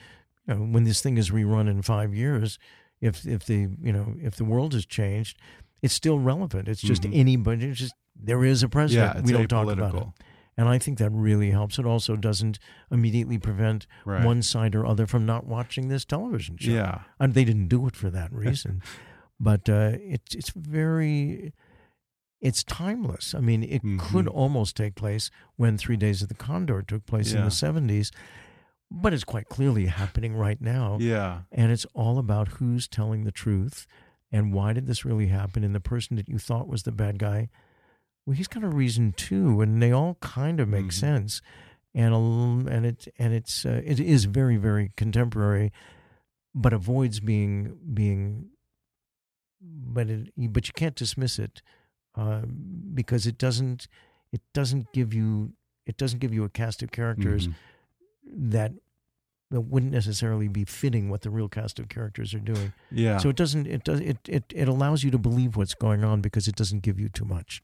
[0.48, 2.60] You know, when this thing is rerun in five years,
[3.10, 5.38] if if the you know if the world has changed,
[5.82, 6.68] it's still relevant.
[6.68, 7.16] It's just Mhm.
[7.24, 7.66] anybody.
[7.68, 9.14] It's just there is a president.
[9.16, 10.08] Yeah, it's we don't talk about it.
[10.56, 11.80] And I think that really helps.
[11.80, 12.60] It also doesn't
[12.92, 14.24] immediately prevent Right.
[14.24, 16.72] one side or other from not watching this television show.
[16.72, 17.02] Yeah.
[17.20, 18.82] And they didn't do it for that reason.
[19.40, 21.54] but uh, it's it's very
[22.40, 23.34] it's timeless.
[23.34, 24.36] I mean, it could Mhm.
[24.36, 28.12] almost take place when Three Days of the Condor took place in the seventies,
[28.96, 30.98] but it's quite clearly happening right now.
[31.02, 31.42] Yeah.
[31.52, 33.88] And it's all about who's telling the truth
[34.32, 35.64] and why did this really happen.
[35.64, 37.50] And the person that you thought was the bad guy,
[38.26, 40.94] well, he's got a reason too, and they all kind of make Mhm.
[40.94, 41.42] sense.
[41.96, 42.18] And a,
[42.74, 45.72] and it and it's uh, it is very very contemporary,
[46.56, 48.50] but avoids being being.
[49.62, 51.62] But it but you can't dismiss it,
[52.16, 52.42] uh,
[52.94, 53.88] because it doesn't
[54.32, 55.54] it doesn't give you
[55.86, 57.54] it doesn't give you a cast of characters Mhm.
[58.52, 58.72] that
[59.54, 62.74] that wouldn't necessarily be fitting what the real cast of characters are doing.
[62.92, 63.18] Yeah.
[63.20, 66.22] So it doesn't it does it, it it allows you to believe what's going on
[66.22, 67.62] because it doesn't give you too much.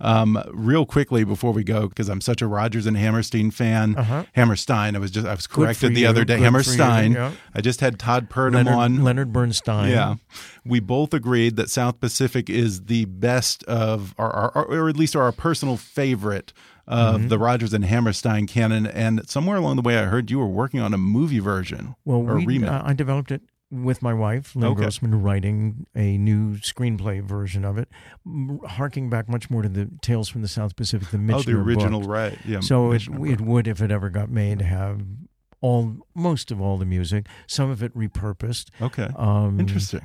[0.00, 3.96] Um, real quickly before we go, because I'm such a Rodgers and Hammerstein fan.
[3.96, 4.24] Uh-huh.
[4.34, 4.94] Hammerstein.
[4.94, 6.08] I was just I was corrected the you.
[6.08, 6.34] other day.
[6.34, 6.44] Good for you.
[6.44, 7.12] Hammerstein.
[7.12, 7.32] Yeah.
[7.54, 9.02] I just had Todd Purdum Leonard, on.
[9.02, 9.90] Leonard Bernstein.
[9.90, 10.14] Yeah,
[10.64, 15.16] we both agreed that South Pacific is the best of, our, our, or at least
[15.16, 16.52] our personal favorite
[16.86, 17.28] of Mm-hmm.
[17.28, 18.86] the Rodgers and Hammerstein canon.
[18.86, 22.18] And somewhere along the way, I heard you were working on a movie version Well,
[22.18, 22.70] or we, remake.
[22.70, 24.82] uh, I developed it with my wife, Lynn Okay.
[24.82, 27.88] Grossman, writing a new screenplay version of it,
[28.66, 31.52] harking back much more to the Tales from the South Pacific, the Michener oh, the
[31.56, 32.10] original, book.
[32.10, 32.38] right?
[32.44, 32.60] Yeah.
[32.60, 35.00] So it, it would, if it ever got made, have
[35.62, 38.66] all most of all the music, some of it repurposed.
[38.82, 39.08] Okay.
[39.16, 40.02] Um, Interesting.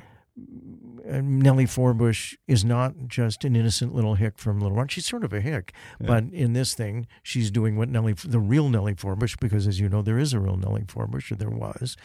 [1.10, 4.90] Uh, Nellie Forbush is not just an innocent little hick from Little Rock.
[4.90, 8.68] She's sort of a hick, but in this thing, she's doing what Nellie, the real
[8.68, 11.96] Nellie Forbush, because as you know, there is a real Nellie Forbush, or there was,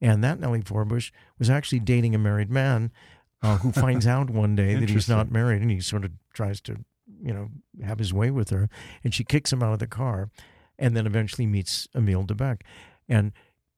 [0.00, 2.92] and that Nellie Forbush was actually dating a married man
[3.42, 6.60] uh, who finds out one day that he's not married, and he sort of tries
[6.62, 6.84] to,
[7.22, 7.48] you know,
[7.84, 8.68] have his way with her,
[9.04, 10.30] and she kicks him out of the car,
[10.78, 12.64] and then eventually meets Emile de Becque,
[13.08, 13.32] and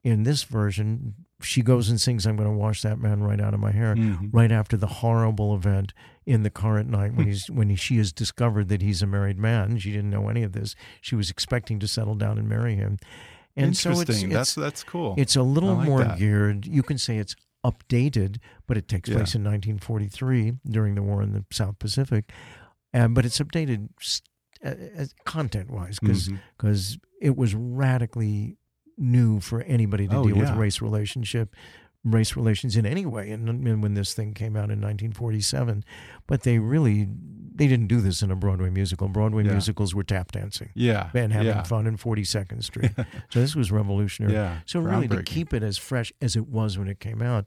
[0.05, 3.55] in this version, she goes and sings, "I'm going to wash that man right out
[3.55, 4.31] of my hair." Mhm.
[4.33, 5.93] right after the horrible event
[6.27, 9.07] in the car at night when he's when he, she has discovered that he's a
[9.07, 9.79] married man.
[9.79, 10.75] She didn't know any of this.
[11.01, 12.99] She was expecting to settle down and marry him.
[13.57, 14.29] And so it's, Interesting.
[14.31, 15.15] it's that's that's cool.
[15.19, 16.19] it's a little like more that.
[16.19, 16.67] geared.
[16.67, 17.35] You can say it's
[17.67, 18.37] updated,
[18.69, 19.17] but it takes Yeah.
[19.17, 22.31] place in 1943 during the war in the South Pacific.
[22.95, 23.89] Uh, but it's updated
[24.65, 24.75] uh,
[25.25, 27.01] content wise because Mhm.
[27.21, 28.58] it was radically
[28.99, 31.55] new for anybody to Oh, deal with race relationship
[32.05, 35.85] race relations in any way and, and when this thing came out in 1947
[36.27, 37.09] but they really
[37.55, 39.51] they didn't do this in a broadway musical broadway Yeah.
[39.53, 41.11] musicals were tap dancing yeah.
[41.13, 41.65] and having yeah.
[41.65, 42.93] fun in 42nd street
[43.31, 46.79] so this was revolutionary Yeah, so really to keep it as fresh as it was
[46.79, 47.47] when it came out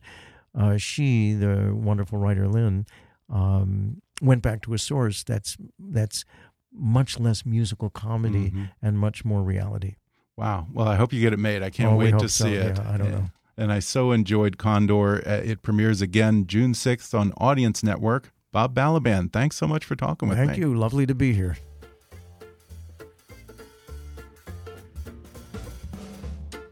[0.54, 2.86] uh, she the wonderful writer lynn
[3.30, 6.26] um, went back to a source that's that's
[6.74, 8.70] much less musical comedy Mhm.
[8.82, 9.96] and much more reality
[10.42, 10.66] Wow.
[10.74, 11.62] Well, I hope you get it made.
[11.62, 12.46] I can't Oh, wait to so.
[12.46, 12.76] see it.
[12.76, 13.26] Yeah, I don't know.
[13.58, 15.18] And I so enjoyed Condor.
[15.24, 18.32] Uh, It premieres again June 6th on Audience Network.
[18.52, 20.54] Bob Balaban, thanks so much for talking with Thank me.
[20.56, 20.74] Thank you.
[20.76, 21.58] Lovely to be here.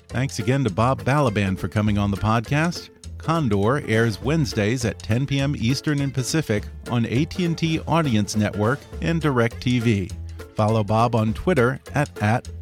[0.08, 2.90] Thanks again to Bob Balaban for coming on the podcast.
[3.20, 5.56] Condor airs Wednesdays at 10 p.m.
[5.56, 10.12] Eastern and Pacific on AT&T Audience Network and DirecTV.
[10.56, 12.48] Follow Bob on Twitter at, at